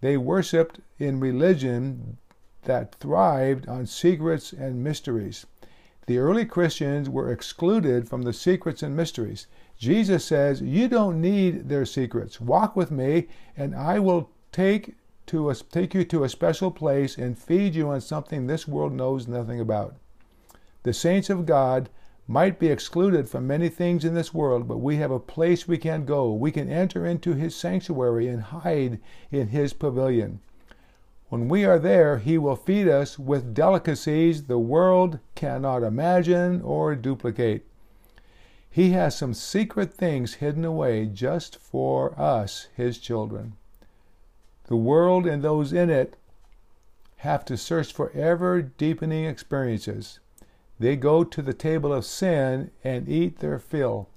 They 0.00 0.16
worshiped 0.16 0.78
in 1.00 1.18
religion 1.18 2.18
that 2.62 2.94
thrived 2.94 3.68
on 3.68 3.86
secrets 3.86 4.52
and 4.52 4.84
mysteries. 4.84 5.44
The 6.06 6.18
early 6.18 6.44
Christians 6.44 7.10
were 7.10 7.32
excluded 7.32 8.08
from 8.08 8.22
the 8.22 8.32
secrets 8.32 8.84
and 8.84 8.94
mysteries. 8.96 9.48
Jesus 9.76 10.24
says, 10.24 10.62
You 10.62 10.86
don't 10.86 11.20
need 11.20 11.68
their 11.68 11.84
secrets. 11.84 12.40
Walk 12.40 12.76
with 12.76 12.92
me, 12.92 13.26
and 13.56 13.74
I 13.74 13.98
will 13.98 14.30
take, 14.52 14.94
to 15.26 15.50
a, 15.50 15.54
take 15.54 15.94
you 15.94 16.04
to 16.04 16.24
a 16.24 16.28
special 16.28 16.70
place 16.70 17.18
and 17.18 17.38
feed 17.38 17.74
you 17.74 17.88
on 17.88 18.00
something 18.00 18.46
this 18.46 18.68
world 18.68 18.92
knows 18.92 19.26
nothing 19.26 19.60
about. 19.60 19.96
The 20.82 20.92
saints 20.92 21.30
of 21.30 21.46
God 21.46 21.90
might 22.28 22.58
be 22.58 22.68
excluded 22.68 23.28
from 23.28 23.46
many 23.46 23.68
things 23.68 24.04
in 24.04 24.14
this 24.14 24.34
world, 24.34 24.66
but 24.66 24.78
we 24.78 24.96
have 24.96 25.10
a 25.10 25.20
place 25.20 25.68
we 25.68 25.78
can 25.78 26.04
go. 26.04 26.32
We 26.32 26.50
can 26.50 26.70
enter 26.70 27.06
into 27.06 27.34
His 27.34 27.54
sanctuary 27.54 28.26
and 28.28 28.42
hide 28.42 29.00
in 29.30 29.48
His 29.48 29.72
pavilion. 29.72 30.40
When 31.28 31.48
we 31.48 31.64
are 31.64 31.78
there, 31.78 32.18
He 32.18 32.38
will 32.38 32.56
feed 32.56 32.88
us 32.88 33.18
with 33.18 33.54
delicacies 33.54 34.44
the 34.44 34.58
world 34.58 35.18
cannot 35.34 35.82
imagine 35.82 36.62
or 36.62 36.94
duplicate. 36.94 37.66
He 38.68 38.90
has 38.90 39.16
some 39.16 39.34
secret 39.34 39.92
things 39.92 40.34
hidden 40.34 40.64
away 40.64 41.06
just 41.06 41.56
for 41.56 42.18
us, 42.20 42.68
His 42.76 42.98
children. 42.98 43.54
The 44.66 44.76
world 44.76 45.26
and 45.26 45.42
those 45.42 45.72
in 45.72 45.90
it 45.90 46.16
have 47.18 47.44
to 47.46 47.56
search 47.56 47.92
for 47.92 48.10
ever 48.10 48.62
deepening 48.62 49.24
experiences. 49.24 50.18
They 50.78 50.96
go 50.96 51.24
to 51.24 51.42
the 51.42 51.54
table 51.54 51.92
of 51.92 52.04
sin 52.04 52.70
and 52.84 53.08
eat 53.08 53.38
their 53.38 53.58
fill. 53.58 54.08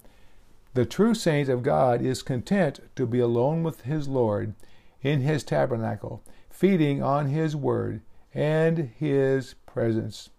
The 0.74 0.86
true 0.86 1.14
saint 1.14 1.50
of 1.50 1.64
God 1.64 2.02
is 2.02 2.22
content 2.22 2.80
to 2.96 3.06
be 3.06 3.20
alone 3.20 3.64
with 3.64 3.82
his 3.82 4.08
Lord 4.08 4.54
in 5.02 5.22
his 5.22 5.44
tabernacle 5.44 6.22
feeding 6.60 7.02
on 7.02 7.28
His 7.28 7.56
Word 7.56 8.02
and 8.34 8.92
His 8.98 9.54
presence. 9.66 10.30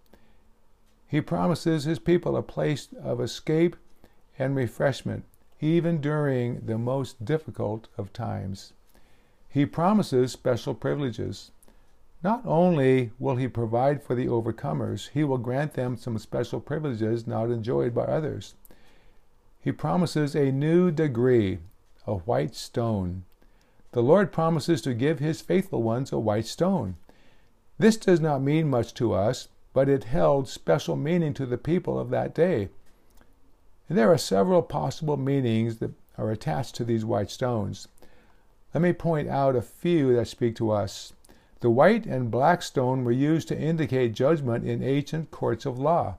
He 1.09 1.23
promises 1.23 1.85
His 1.85 1.99
people 1.99 2.37
a 2.37 2.43
place 2.43 2.89
of 3.03 3.23
escape 3.23 3.75
and 4.39 4.55
refreshment, 4.55 5.25
even 5.61 5.99
during 5.99 6.67
the 6.67 6.77
most 6.77 7.25
difficult 7.25 7.89
of 7.97 8.13
times. 8.13 8.75
He 9.51 9.67
promises 9.67 10.33
special 10.33 10.75
privileges. 10.75 11.51
Not 12.23 12.43
only 12.47 13.11
will 13.19 13.37
He 13.37 13.49
provide 13.49 14.03
for 14.03 14.15
the 14.15 14.27
overcomers, 14.27 15.11
He 15.11 15.25
will 15.25 15.39
grant 15.39 15.75
them 15.75 15.97
some 15.97 16.17
special 16.19 16.61
privileges 16.61 17.27
not 17.27 17.51
enjoyed 17.51 17.95
by 17.95 18.05
others. 18.05 18.55
He 19.61 19.73
promises 19.73 20.35
a 20.35 20.51
new 20.51 20.91
degree, 20.91 21.59
a 22.07 22.15
white 22.15 22.55
stone, 22.55 23.25
the 23.93 24.03
Lord 24.03 24.31
promises 24.31 24.81
to 24.83 24.95
give 24.95 25.19
his 25.19 25.41
faithful 25.41 25.83
ones 25.83 26.13
a 26.13 26.19
white 26.19 26.47
stone. 26.47 26.97
This 27.79 27.97
does 27.97 28.21
not 28.21 28.41
mean 28.41 28.71
much 28.71 28.95
to 28.95 29.13
us, 29.13 29.49
but 29.73 29.89
it 29.89 30.05
held 30.05 30.49
special 30.49 30.95
meaning 30.95 31.35
to 31.35 31.47
the 31.47 31.59
people 31.59 31.99
of 31.99 32.11
that 32.11 32.33
day. 32.33 32.69
And 33.89 33.99
there 33.99 34.13
are 34.13 34.19
several 34.19 34.63
possible 34.63 35.17
meanings 35.17 35.79
that 35.79 35.91
are 36.17 36.31
attached 36.31 36.77
to 36.77 36.85
these 36.85 37.05
white 37.05 37.31
stones. 37.31 37.89
Let 38.73 38.83
me 38.83 38.93
point 38.93 39.29
out 39.29 39.57
a 39.57 39.63
few 39.63 40.15
that 40.15 40.29
speak 40.29 40.55
to 40.57 40.71
us. 40.71 41.13
The 41.61 41.71
white 41.71 42.07
and 42.07 42.31
black 42.31 42.63
stone 42.63 43.05
were 43.05 43.13
used 43.13 43.49
to 43.49 43.59
indicate 43.59 44.15
judgment 44.15 44.65
in 44.65 44.83
ancient 44.83 45.31
courts 45.31 45.67
of 45.67 45.79
law. 45.79 46.17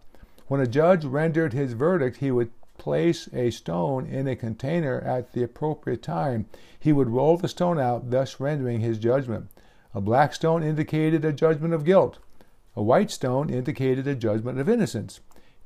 When 0.48 0.62
a 0.62 0.68
judge 0.68 1.06
rendered 1.06 1.54
his 1.54 1.74
verdict, 1.74 2.18
he 2.18 2.30
would 2.30 2.52
place 2.82 3.30
a 3.32 3.52
stone 3.52 4.08
in 4.08 4.28
a 4.28 4.36
container 4.36 5.00
at 5.02 5.34
the 5.34 5.44
appropriate 5.44 6.02
time, 6.02 6.48
he 6.80 6.92
would 6.92 7.10
roll 7.10 7.38
the 7.38 7.48
stone 7.48 7.80
out, 7.80 8.10
thus 8.10 8.40
rendering 8.40 8.80
his 8.80 8.98
judgment. 8.98 9.48
A 9.94 10.02
black 10.02 10.34
stone 10.34 10.64
indicated 10.64 11.24
a 11.24 11.32
judgment 11.32 11.76
of 11.76 11.86
guilt. 11.86 12.18
A 12.76 12.82
white 12.82 13.12
stone 13.12 13.52
indicated 13.52 14.08
a 14.08 14.16
judgment 14.16 14.60
of 14.60 14.68
innocence. 14.68 15.20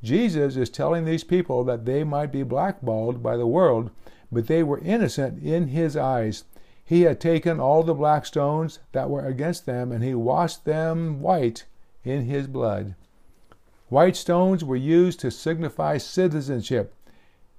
Jesus 0.03 0.57
is 0.57 0.69
telling 0.69 1.05
these 1.05 1.23
people 1.23 1.63
that 1.63 1.85
they 1.85 2.03
might 2.03 2.33
be 2.33 2.43
blackballed 2.43 3.23
by 3.23 3.37
the 3.37 3.47
world, 3.47 3.91
but 4.29 4.47
they 4.47 4.61
were 4.61 4.79
innocent 4.79 5.41
in 5.41 5.69
his 5.69 5.95
eyes. 5.95 6.43
He 6.87 7.01
had 7.01 7.19
taken 7.19 7.59
all 7.59 7.81
the 7.81 7.95
black 7.95 8.27
stones 8.27 8.79
that 8.91 9.09
were 9.09 9.25
against 9.25 9.65
them 9.65 9.91
and 9.91 10.03
he 10.03 10.13
washed 10.13 10.65
them 10.65 11.19
white 11.19 11.65
in 12.03 12.25
his 12.25 12.45
blood. 12.45 12.93
White 13.89 14.15
stones 14.15 14.63
were 14.63 14.75
used 14.75 15.19
to 15.21 15.31
signify 15.31 15.97
citizenship. 15.97 16.93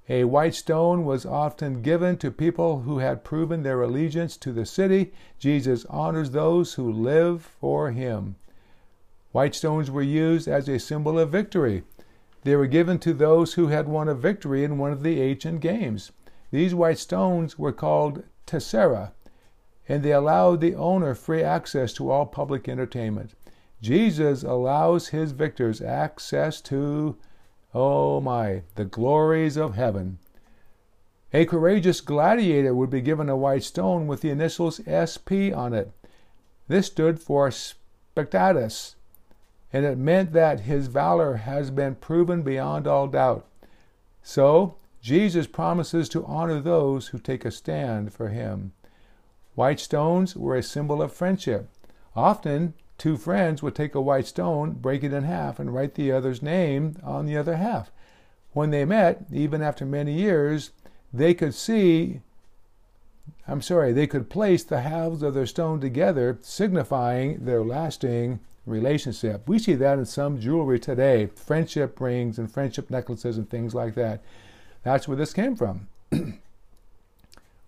A 0.09 0.23
white 0.23 0.55
stone 0.55 1.05
was 1.05 1.27
often 1.27 1.83
given 1.83 2.17
to 2.19 2.31
people 2.31 2.83
who 2.83 2.99
had 2.99 3.25
proven 3.25 3.65
their 3.65 3.83
allegiance 3.83 4.37
to 4.37 4.53
the 4.53 4.65
city. 4.65 5.13
Jesus 5.41 5.85
honors 5.87 6.31
those 6.31 6.75
who 6.75 6.91
live 6.91 7.43
for 7.43 7.91
him. 7.91 8.37
White 9.33 9.57
stones 9.57 9.91
were 9.91 10.03
used 10.03 10.47
as 10.47 10.69
a 10.69 10.79
symbol 10.79 11.19
of 11.19 11.31
victory. 11.31 11.83
They 12.45 12.55
were 12.55 12.69
given 12.69 13.01
to 13.01 13.13
those 13.13 13.55
who 13.55 13.67
had 13.67 13.89
won 13.89 14.09
a 14.09 14.15
victory 14.15 14.63
in 14.63 14.79
one 14.79 14.93
of 14.93 15.03
the 15.03 15.21
ancient 15.21 15.61
games. 15.61 16.13
These 16.53 16.77
white 16.77 16.99
stones 16.99 17.59
were 17.59 17.73
called 17.73 18.23
tessera, 18.47 19.13
and 19.89 20.03
they 20.03 20.13
allowed 20.13 20.61
the 20.61 20.75
owner 20.75 21.15
free 21.15 21.43
access 21.43 21.93
to 21.95 22.11
all 22.11 22.27
public 22.27 22.69
entertainment. 22.69 23.33
Jesus 23.81 24.43
allows 24.43 25.09
his 25.09 25.33
victors 25.33 25.81
access 25.81 26.61
to 26.63 27.17
Oh 27.75 28.21
my, 28.23 28.63
the 28.75 28.87
glories 28.87 29.57
of 29.59 29.75
heaven. 29.75 30.19
A 31.33 31.45
courageous 31.45 32.01
gladiator 32.01 32.75
would 32.75 32.89
be 32.89 33.03
given 33.03 33.29
a 33.29 33.37
white 33.37 33.65
stone 33.65 34.07
with 34.07 34.23
the 34.23 34.31
initials 34.31 34.81
SP 34.89 35.53
on 35.55 35.75
it. 35.75 35.93
This 36.69 36.87
stood 36.87 37.21
for 37.21 37.51
Spectatus, 37.51 38.95
and 39.73 39.85
it 39.85 39.99
meant 39.99 40.33
that 40.33 40.61
his 40.61 40.87
valor 40.87 41.37
has 41.37 41.71
been 41.71 41.97
proven 41.97 42.43
beyond 42.43 42.87
all 42.87 43.09
doubt. 43.09 43.47
So, 44.23 44.77
Jesus 45.03 45.47
promises 45.47 46.09
to 46.09 46.25
honor 46.25 46.61
those 46.61 47.09
who 47.09 47.19
take 47.19 47.45
a 47.45 47.51
stand 47.51 48.13
for 48.13 48.29
him. 48.29 48.73
White 49.57 49.81
stones 49.81 50.37
were 50.37 50.55
a 50.55 50.63
symbol 50.63 51.01
of 51.01 51.15
friendship. 51.15 51.71
Often, 52.15 52.75
two 52.99 53.17
friends 53.17 53.63
would 53.63 53.75
take 53.75 53.95
a 53.95 54.01
white 54.03 54.27
stone, 54.27 54.73
break 54.73 55.03
it 55.03 55.15
in 55.15 55.25
half, 55.25 55.59
and 55.59 55.75
write 55.75 55.95
the 55.95 56.13
other's 56.13 56.43
name 56.43 56.97
on 57.03 57.25
the 57.25 57.39
other 57.39 57.57
half. 57.57 57.91
When 58.53 58.71
they 58.71 58.85
met, 58.85 59.25
even 59.33 59.63
after 59.63 59.87
many 59.87 60.13
years, 60.13 60.73
they 61.11 61.33
could 61.33 61.55
see, 61.55 62.21
I'm 63.49 63.63
sorry, 63.63 63.95
they 63.95 64.07
could 64.07 64.29
place 64.29 64.63
the 64.63 64.83
halves 64.83 65.23
of 65.23 65.33
their 65.33 65.47
stone 65.47 65.81
together, 65.81 66.39
signifying 66.43 67.47
their 67.47 67.63
lasting 67.63 68.41
relationship. 68.67 69.49
We 69.49 69.59
see 69.59 69.75
that 69.77 69.99
in 69.99 70.05
some 70.05 70.39
jewelry 70.39 70.79
today, 70.79 71.31
friendship 71.35 71.99
rings 71.99 72.39
and 72.39 72.53
friendship 72.53 72.91
necklaces 72.91 73.39
and 73.39 73.49
things 73.49 73.75
like 73.75 73.95
that. 73.95 74.21
That's 74.83 75.09
where 75.09 75.17
this 75.17 75.33
came 75.33 75.57
from. 75.57 75.89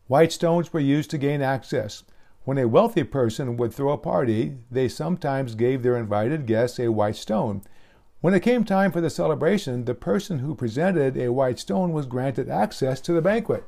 White 0.09 0.33
stones 0.33 0.73
were 0.73 0.81
used 0.81 1.11
to 1.11 1.19
gain 1.19 1.43
access. 1.43 2.03
When 2.45 2.57
a 2.57 2.67
wealthy 2.67 3.05
person 3.05 3.59
would 3.59 3.75
throw 3.75 3.93
a 3.93 3.99
party, 3.99 4.57
they 4.71 4.89
sometimes 4.89 5.55
gave 5.55 5.83
their 5.83 5.99
invited 5.99 6.47
guests 6.47 6.81
a 6.81 6.89
white 6.89 7.17
stone. 7.17 7.61
When 8.23 8.33
it 8.33 8.41
came 8.41 8.65
time 8.65 8.91
for 8.91 9.03
the 9.03 9.11
celebration, 9.11 9.85
the 9.85 9.95
person 9.95 10.39
who 10.39 10.55
presented 10.55 11.19
a 11.19 11.31
white 11.31 11.59
stone 11.59 11.93
was 11.93 12.07
granted 12.07 12.49
access 12.49 13.03
to 13.03 13.13
the 13.13 13.21
banquet. 13.21 13.65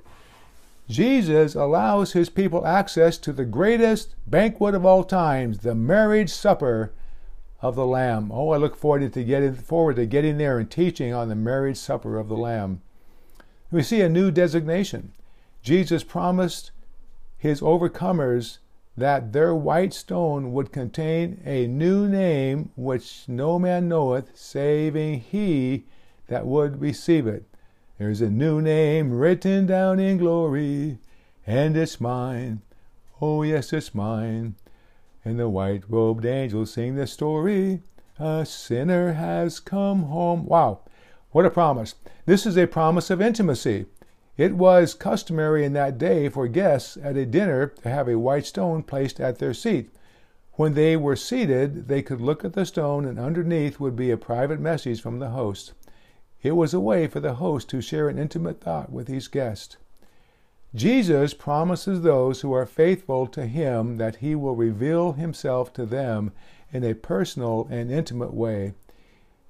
Jesus 0.88 1.54
allows 1.54 2.12
his 2.12 2.30
people 2.30 2.66
access 2.66 3.18
to 3.18 3.34
the 3.34 3.44
greatest 3.44 4.14
banquet 4.26 4.74
of 4.74 4.86
all 4.86 5.04
times, 5.04 5.58
the 5.58 5.74
marriage 5.74 6.30
supper 6.30 6.92
of 7.60 7.76
the 7.76 7.86
Lamb. 7.86 8.32
Oh, 8.32 8.48
I 8.48 8.56
look 8.56 8.76
forward 8.76 9.12
to 9.12 9.24
getting 9.24 9.54
forward 9.54 9.96
to 9.96 10.06
getting 10.06 10.38
there 10.38 10.58
and 10.58 10.70
teaching 10.70 11.12
on 11.12 11.28
the 11.28 11.34
marriage 11.34 11.76
supper 11.76 12.18
of 12.18 12.28
the 12.28 12.36
Lamb. 12.36 12.80
We 13.70 13.82
see 13.82 14.00
a 14.00 14.08
new 14.08 14.30
designation. 14.30 15.12
Jesus 15.62 16.04
promised 16.04 16.70
his 17.36 17.60
overcomers 17.60 18.58
that 18.96 19.32
their 19.32 19.54
white 19.54 19.94
stone 19.94 20.52
would 20.52 20.72
contain 20.72 21.40
a 21.44 21.66
new 21.66 22.08
name 22.08 22.70
which 22.76 23.24
no 23.28 23.58
man 23.58 23.88
knoweth, 23.88 24.36
saving 24.36 25.20
he 25.20 25.84
that 26.28 26.46
would 26.46 26.80
receive 26.80 27.26
it. 27.26 27.44
There's 27.98 28.20
a 28.20 28.30
new 28.30 28.60
name 28.60 29.12
written 29.12 29.66
down 29.66 29.98
in 30.00 30.18
glory, 30.18 30.98
and 31.46 31.76
it's 31.76 32.00
mine. 32.00 32.62
Oh, 33.20 33.42
yes, 33.42 33.72
it's 33.72 33.94
mine. 33.94 34.54
And 35.24 35.38
the 35.38 35.48
white 35.48 35.84
robed 35.88 36.24
angels 36.24 36.72
sing 36.72 36.94
the 36.94 37.06
story. 37.06 37.82
A 38.18 38.46
sinner 38.46 39.14
has 39.14 39.60
come 39.60 40.04
home. 40.04 40.46
Wow, 40.46 40.80
what 41.30 41.46
a 41.46 41.50
promise. 41.50 41.94
This 42.26 42.46
is 42.46 42.56
a 42.56 42.66
promise 42.66 43.10
of 43.10 43.20
intimacy. 43.20 43.86
It 44.40 44.56
was 44.56 44.94
customary 44.94 45.66
in 45.66 45.74
that 45.74 45.98
day 45.98 46.30
for 46.30 46.48
guests 46.48 46.96
at 46.96 47.14
a 47.14 47.26
dinner 47.26 47.74
to 47.82 47.90
have 47.90 48.08
a 48.08 48.18
white 48.18 48.46
stone 48.46 48.82
placed 48.82 49.20
at 49.20 49.38
their 49.38 49.52
seat. 49.52 49.90
When 50.52 50.72
they 50.72 50.96
were 50.96 51.14
seated, 51.14 51.88
they 51.88 52.00
could 52.00 52.22
look 52.22 52.42
at 52.42 52.54
the 52.54 52.64
stone, 52.64 53.04
and 53.04 53.18
underneath 53.18 53.78
would 53.78 53.96
be 53.96 54.10
a 54.10 54.16
private 54.16 54.58
message 54.58 55.02
from 55.02 55.18
the 55.18 55.28
host. 55.28 55.74
It 56.40 56.52
was 56.52 56.72
a 56.72 56.80
way 56.80 57.06
for 57.06 57.20
the 57.20 57.34
host 57.34 57.68
to 57.68 57.82
share 57.82 58.08
an 58.08 58.18
intimate 58.18 58.62
thought 58.62 58.90
with 58.90 59.10
each 59.10 59.30
guest. 59.30 59.76
Jesus 60.74 61.34
promises 61.34 62.00
those 62.00 62.40
who 62.40 62.54
are 62.54 62.64
faithful 62.64 63.26
to 63.26 63.44
him 63.44 63.98
that 63.98 64.16
he 64.24 64.34
will 64.34 64.56
reveal 64.56 65.12
himself 65.12 65.70
to 65.74 65.84
them 65.84 66.32
in 66.72 66.82
a 66.82 66.94
personal 66.94 67.68
and 67.70 67.90
intimate 67.90 68.32
way. 68.32 68.72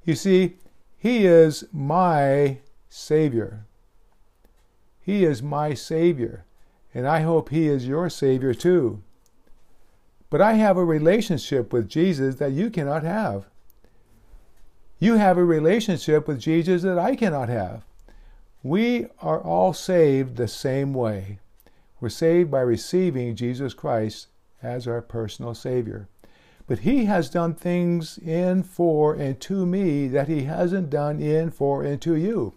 You 0.05 0.16
see, 0.16 0.57
he 0.98 1.26
is 1.26 1.62
my 1.72 2.59
Savior. 2.88 3.66
He 5.11 5.25
is 5.25 5.42
my 5.42 5.75
Savior, 5.75 6.44
and 6.94 7.05
I 7.05 7.23
hope 7.23 7.49
He 7.49 7.66
is 7.66 7.88
your 7.88 8.09
Savior 8.09 8.55
too. 8.55 9.03
But 10.31 10.40
I 10.40 10.53
have 10.53 10.77
a 10.77 10.85
relationship 10.85 11.73
with 11.73 11.88
Jesus 11.88 12.37
that 12.37 12.53
you 12.53 12.70
cannot 12.70 13.03
have. 13.03 13.46
You 15.01 15.14
have 15.14 15.37
a 15.37 15.44
relationship 15.44 16.29
with 16.29 16.38
Jesus 16.38 16.83
that 16.83 16.96
I 16.96 17.16
cannot 17.16 17.49
have. 17.49 17.83
We 18.62 19.07
are 19.20 19.40
all 19.40 19.73
saved 19.73 20.37
the 20.37 20.46
same 20.46 20.94
way. 20.94 21.40
We're 22.01 22.09
saved 22.09 22.49
by 22.49 22.61
receiving 22.61 23.35
Jesus 23.35 23.75
Christ 23.75 24.29
as 24.62 24.87
our 24.87 25.03
personal 25.03 25.57
Savior. 25.57 26.07
But 26.68 26.81
He 26.81 27.07
has 27.07 27.29
done 27.29 27.55
things 27.55 28.16
in, 28.16 28.62
for, 28.62 29.14
and 29.14 29.40
to 29.40 29.66
me 29.66 30.07
that 30.07 30.29
He 30.29 30.44
hasn't 30.44 30.88
done 30.88 31.18
in, 31.18 31.51
for, 31.51 31.83
and 31.83 32.01
to 32.03 32.14
you. 32.14 32.55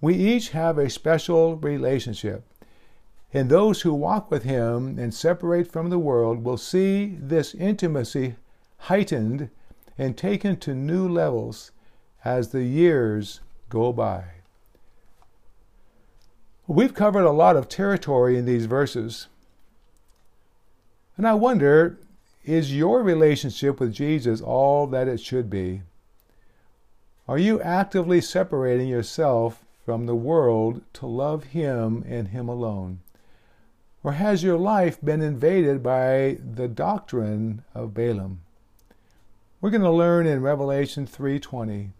We 0.00 0.14
each 0.14 0.50
have 0.50 0.78
a 0.78 0.88
special 0.88 1.56
relationship. 1.56 2.44
And 3.32 3.48
those 3.48 3.82
who 3.82 3.94
walk 3.94 4.30
with 4.30 4.42
Him 4.42 4.98
and 4.98 5.14
separate 5.14 5.70
from 5.70 5.90
the 5.90 5.98
world 5.98 6.42
will 6.42 6.56
see 6.56 7.16
this 7.18 7.54
intimacy 7.54 8.36
heightened 8.78 9.50
and 9.98 10.16
taken 10.16 10.56
to 10.56 10.74
new 10.74 11.06
levels 11.08 11.70
as 12.24 12.48
the 12.48 12.64
years 12.64 13.40
go 13.68 13.92
by. 13.92 14.24
We've 16.66 16.94
covered 16.94 17.24
a 17.24 17.32
lot 17.32 17.56
of 17.56 17.68
territory 17.68 18.38
in 18.38 18.46
these 18.46 18.66
verses. 18.66 19.26
And 21.16 21.26
I 21.26 21.34
wonder 21.34 21.98
is 22.44 22.74
your 22.74 23.02
relationship 23.02 23.78
with 23.78 23.92
Jesus 23.92 24.40
all 24.40 24.86
that 24.86 25.08
it 25.08 25.20
should 25.20 25.50
be? 25.50 25.82
Are 27.28 27.38
you 27.38 27.60
actively 27.60 28.20
separating 28.20 28.88
yourself 28.88 29.62
from 29.84 30.06
the 30.06 30.14
world 30.14 30.82
to 30.94 31.06
love 31.06 31.44
Him 31.44 32.04
and 32.06 32.28
Him 32.28 32.48
alone? 32.48 33.00
Or 34.02 34.12
has 34.12 34.42
your 34.42 34.58
life 34.58 35.00
been 35.00 35.20
invaded 35.20 35.82
by 35.82 36.38
the 36.42 36.68
doctrine 36.68 37.62
of 37.74 37.92
Balaam? 37.92 38.40
We're 39.60 39.70
going 39.70 39.82
to 39.82 39.90
learn 39.90 40.26
in 40.26 40.40
Revelation 40.40 41.06
3:20 41.06 41.90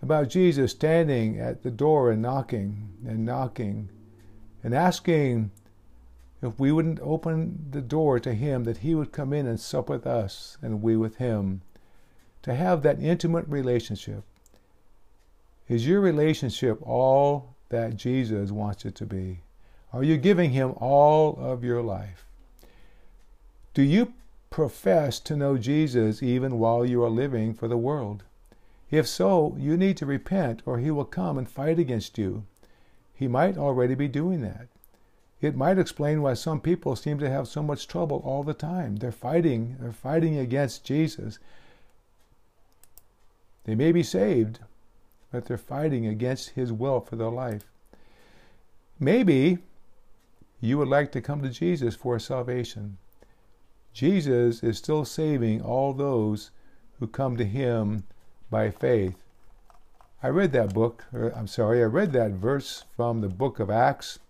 about 0.00 0.28
Jesus 0.28 0.70
standing 0.72 1.38
at 1.38 1.62
the 1.62 1.70
door 1.70 2.10
and 2.10 2.22
knocking 2.22 2.90
and 3.06 3.24
knocking 3.24 3.88
and 4.62 4.74
asking 4.74 5.50
if 6.42 6.58
we 6.58 6.72
wouldn't 6.72 7.00
open 7.00 7.66
the 7.70 7.80
door 7.80 8.18
to 8.18 8.34
him 8.34 8.64
that 8.64 8.78
he 8.78 8.94
would 8.94 9.12
come 9.12 9.32
in 9.32 9.46
and 9.46 9.60
sup 9.60 9.88
with 9.88 10.06
us 10.06 10.58
and 10.60 10.82
we 10.82 10.96
with 10.96 11.16
him 11.16 11.62
to 12.42 12.54
have 12.54 12.82
that 12.82 13.00
intimate 13.00 13.46
relationship 13.46 14.24
is 15.68 15.86
your 15.86 16.00
relationship 16.00 16.78
all 16.82 17.54
that 17.68 17.96
Jesus 17.96 18.50
wants 18.50 18.84
it 18.84 18.94
to 18.96 19.06
be? 19.06 19.40
Are 19.92 20.02
you 20.02 20.16
giving 20.16 20.50
Him 20.50 20.72
all 20.78 21.36
of 21.38 21.64
your 21.64 21.82
life? 21.82 22.24
Do 23.74 23.82
you 23.82 24.14
profess 24.50 25.18
to 25.20 25.36
know 25.36 25.56
Jesus 25.56 26.22
even 26.22 26.58
while 26.58 26.84
you 26.84 27.02
are 27.02 27.10
living 27.10 27.54
for 27.54 27.68
the 27.68 27.76
world? 27.76 28.22
If 28.90 29.06
so, 29.06 29.56
you 29.58 29.76
need 29.76 29.96
to 29.98 30.06
repent 30.06 30.62
or 30.66 30.78
He 30.78 30.90
will 30.90 31.06
come 31.06 31.38
and 31.38 31.48
fight 31.48 31.78
against 31.78 32.18
you. 32.18 32.44
He 33.14 33.28
might 33.28 33.56
already 33.56 33.94
be 33.94 34.08
doing 34.08 34.42
that. 34.42 34.68
It 35.40 35.56
might 35.56 35.78
explain 35.78 36.22
why 36.22 36.34
some 36.34 36.60
people 36.60 36.94
seem 36.94 37.18
to 37.18 37.30
have 37.30 37.48
so 37.48 37.62
much 37.62 37.88
trouble 37.88 38.22
all 38.24 38.44
the 38.44 38.54
time. 38.54 38.96
They're 38.96 39.10
fighting, 39.10 39.76
they're 39.80 39.92
fighting 39.92 40.38
against 40.38 40.84
Jesus. 40.84 41.38
They 43.64 43.74
may 43.74 43.92
be 43.92 44.02
saved, 44.02 44.60
that 45.32 45.46
they're 45.46 45.58
fighting 45.58 46.06
against 46.06 46.50
His 46.50 46.72
will 46.72 47.00
for 47.00 47.16
their 47.16 47.30
life. 47.30 47.64
Maybe 49.00 49.58
you 50.60 50.78
would 50.78 50.88
like 50.88 51.10
to 51.12 51.20
come 51.20 51.42
to 51.42 51.48
Jesus 51.48 51.96
for 51.96 52.18
salvation. 52.18 52.98
Jesus 53.92 54.62
is 54.62 54.78
still 54.78 55.04
saving 55.04 55.60
all 55.60 55.92
those 55.92 56.50
who 57.00 57.06
come 57.06 57.36
to 57.36 57.44
Him 57.44 58.04
by 58.50 58.70
faith. 58.70 59.24
I 60.22 60.28
read 60.28 60.52
that 60.52 60.72
book, 60.72 61.04
er, 61.12 61.32
I'm 61.34 61.48
sorry, 61.48 61.82
I 61.82 61.86
read 61.86 62.12
that 62.12 62.30
verse 62.30 62.84
from 62.94 63.20
the 63.20 63.28
book 63.28 63.58
of 63.58 63.70
Acts 63.70 64.20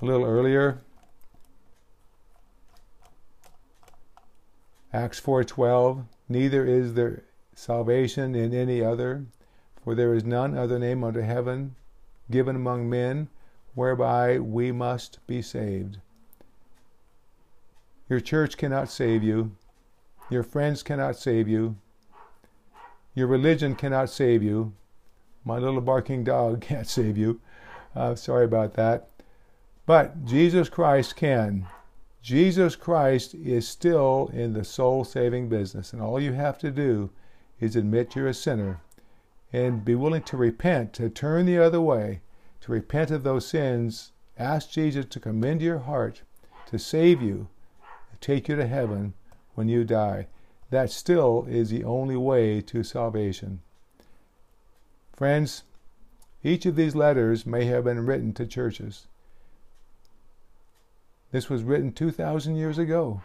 a 0.00 0.04
little 0.04 0.24
earlier. 0.24 0.78
Acts 4.92 5.20
4:12 5.20 6.04
Neither 6.28 6.64
is 6.64 6.94
there 6.94 7.24
salvation 7.54 8.34
in 8.34 8.54
any 8.54 8.82
other 8.82 9.26
for 9.88 9.94
there 9.94 10.12
is 10.12 10.22
none 10.22 10.54
other 10.54 10.78
name 10.78 11.02
under 11.02 11.22
heaven 11.22 11.74
given 12.30 12.54
among 12.54 12.90
men 12.90 13.26
whereby 13.74 14.38
we 14.38 14.70
must 14.70 15.18
be 15.26 15.40
saved. 15.40 15.96
Your 18.06 18.20
church 18.20 18.58
cannot 18.58 18.90
save 18.90 19.22
you. 19.22 19.52
Your 20.28 20.42
friends 20.42 20.82
cannot 20.82 21.16
save 21.16 21.48
you. 21.48 21.76
Your 23.14 23.28
religion 23.28 23.74
cannot 23.74 24.10
save 24.10 24.42
you. 24.42 24.74
My 25.42 25.56
little 25.56 25.80
barking 25.80 26.22
dog 26.22 26.60
can't 26.68 26.86
save 26.86 27.16
you. 27.16 27.40
uh, 27.96 28.14
sorry 28.14 28.44
about 28.44 28.74
that. 28.74 29.08
But 29.86 30.26
Jesus 30.26 30.68
Christ 30.68 31.16
can. 31.16 31.66
Jesus 32.20 32.76
Christ 32.76 33.34
is 33.34 33.66
still 33.66 34.30
in 34.34 34.52
the 34.52 34.64
soul 34.64 35.04
saving 35.04 35.48
business, 35.48 35.94
and 35.94 36.02
all 36.02 36.20
you 36.20 36.34
have 36.34 36.58
to 36.58 36.70
do 36.70 37.08
is 37.58 37.74
admit 37.74 38.14
you're 38.14 38.28
a 38.28 38.34
sinner 38.34 38.82
and 39.52 39.84
be 39.84 39.94
willing 39.94 40.22
to 40.22 40.36
repent, 40.36 40.92
to 40.94 41.08
turn 41.08 41.46
the 41.46 41.58
other 41.58 41.80
way, 41.80 42.20
to 42.60 42.72
repent 42.72 43.10
of 43.10 43.22
those 43.22 43.46
sins. 43.46 44.12
Ask 44.38 44.70
Jesus 44.70 45.06
to 45.06 45.20
come 45.20 45.42
into 45.42 45.64
your 45.64 45.78
heart, 45.78 46.22
to 46.66 46.78
save 46.78 47.22
you, 47.22 47.48
to 48.10 48.16
take 48.20 48.48
you 48.48 48.56
to 48.56 48.66
heaven 48.66 49.14
when 49.54 49.68
you 49.68 49.84
die. 49.84 50.26
That 50.70 50.90
still 50.90 51.46
is 51.48 51.70
the 51.70 51.84
only 51.84 52.16
way 52.16 52.60
to 52.62 52.82
salvation. 52.82 53.60
Friends, 55.12 55.64
each 56.44 56.66
of 56.66 56.76
these 56.76 56.94
letters 56.94 57.46
may 57.46 57.64
have 57.64 57.84
been 57.84 58.06
written 58.06 58.32
to 58.34 58.46
churches. 58.46 59.06
This 61.32 61.50
was 61.50 61.62
written 61.62 61.92
2,000 61.92 62.54
years 62.54 62.78
ago, 62.78 63.22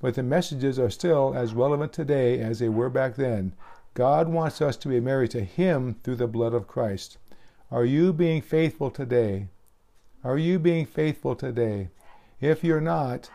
but 0.00 0.14
the 0.14 0.22
messages 0.22 0.78
are 0.78 0.90
still 0.90 1.34
as 1.34 1.54
relevant 1.54 1.92
today 1.92 2.40
as 2.40 2.58
they 2.58 2.68
were 2.68 2.90
back 2.90 3.16
then. 3.16 3.52
God 3.94 4.28
wants 4.28 4.60
us 4.62 4.76
to 4.78 4.88
be 4.88 5.00
married 5.00 5.30
to 5.32 5.44
Him 5.44 5.96
through 6.02 6.16
the 6.16 6.26
blood 6.26 6.54
of 6.54 6.66
Christ. 6.66 7.18
Are 7.70 7.84
you 7.84 8.12
being 8.12 8.42
faithful 8.42 8.90
today? 8.90 9.48
Are 10.24 10.38
you 10.38 10.58
being 10.58 10.86
faithful 10.86 11.34
today? 11.34 11.90
If 12.40 12.64
you're 12.64 12.80
not, 12.80 13.30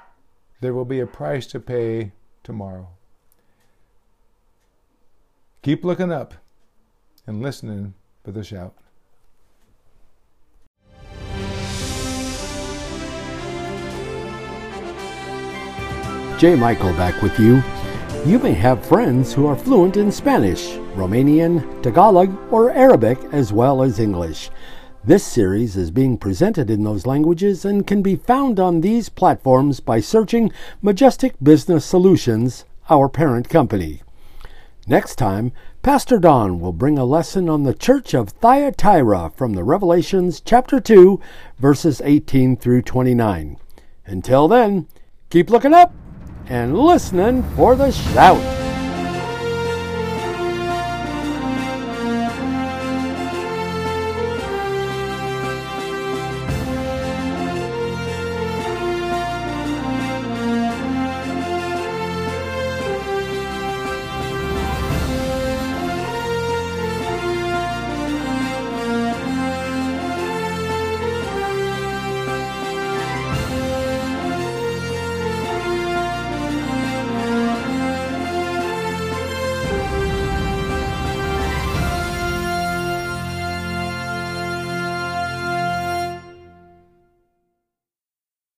there 0.61 0.73
will 0.73 0.85
be 0.85 0.99
a 0.99 1.07
price 1.07 1.45
to 1.47 1.59
pay 1.59 2.13
tomorrow. 2.43 2.89
Keep 5.61 5.83
looking 5.83 6.11
up 6.11 6.33
and 7.27 7.41
listening 7.41 7.93
for 8.23 8.31
the 8.31 8.43
shout. 8.43 8.75
J. 16.39 16.55
Michael 16.55 16.91
back 16.93 17.21
with 17.21 17.39
you. 17.39 17.63
You 18.25 18.39
may 18.39 18.53
have 18.53 18.85
friends 18.85 19.33
who 19.33 19.45
are 19.47 19.55
fluent 19.57 19.97
in 19.97 20.09
Spanish, 20.09 20.75
Romanian, 20.95 21.83
Tagalog, 21.83 22.33
or 22.53 22.71
Arabic, 22.71 23.17
as 23.33 23.51
well 23.51 23.83
as 23.83 23.99
English. 23.99 24.49
This 25.03 25.25
series 25.25 25.75
is 25.75 25.91
being 25.91 26.17
presented 26.17 26.69
in 26.69 26.85
those 26.85 27.05
languages 27.05 27.65
and 27.65 27.85
can 27.85 28.01
be 28.01 28.15
found 28.15 28.61
on 28.61 28.79
these 28.79 29.09
platforms 29.09 29.81
by 29.81 29.99
searching 29.99 30.53
Majestic 30.81 31.35
Business 31.43 31.83
Solutions, 31.83 32.63
our 32.89 33.09
parent 33.09 33.49
company. 33.49 34.01
Next 34.87 35.17
time, 35.17 35.51
Pastor 35.81 36.17
Don 36.17 36.61
will 36.61 36.71
bring 36.71 36.97
a 36.97 37.03
lesson 37.03 37.49
on 37.49 37.63
the 37.63 37.73
church 37.73 38.13
of 38.13 38.29
Thyatira 38.29 39.33
from 39.35 39.51
the 39.51 39.65
Revelations 39.65 40.39
chapter 40.39 40.79
2, 40.79 41.19
verses 41.59 42.01
18 42.05 42.55
through 42.55 42.83
29. 42.83 43.57
Until 44.05 44.47
then, 44.47 44.87
keep 45.29 45.49
looking 45.49 45.73
up 45.73 45.93
and 46.47 46.77
listening 46.77 47.43
for 47.55 47.75
the 47.75 47.91
shout. 47.91 48.72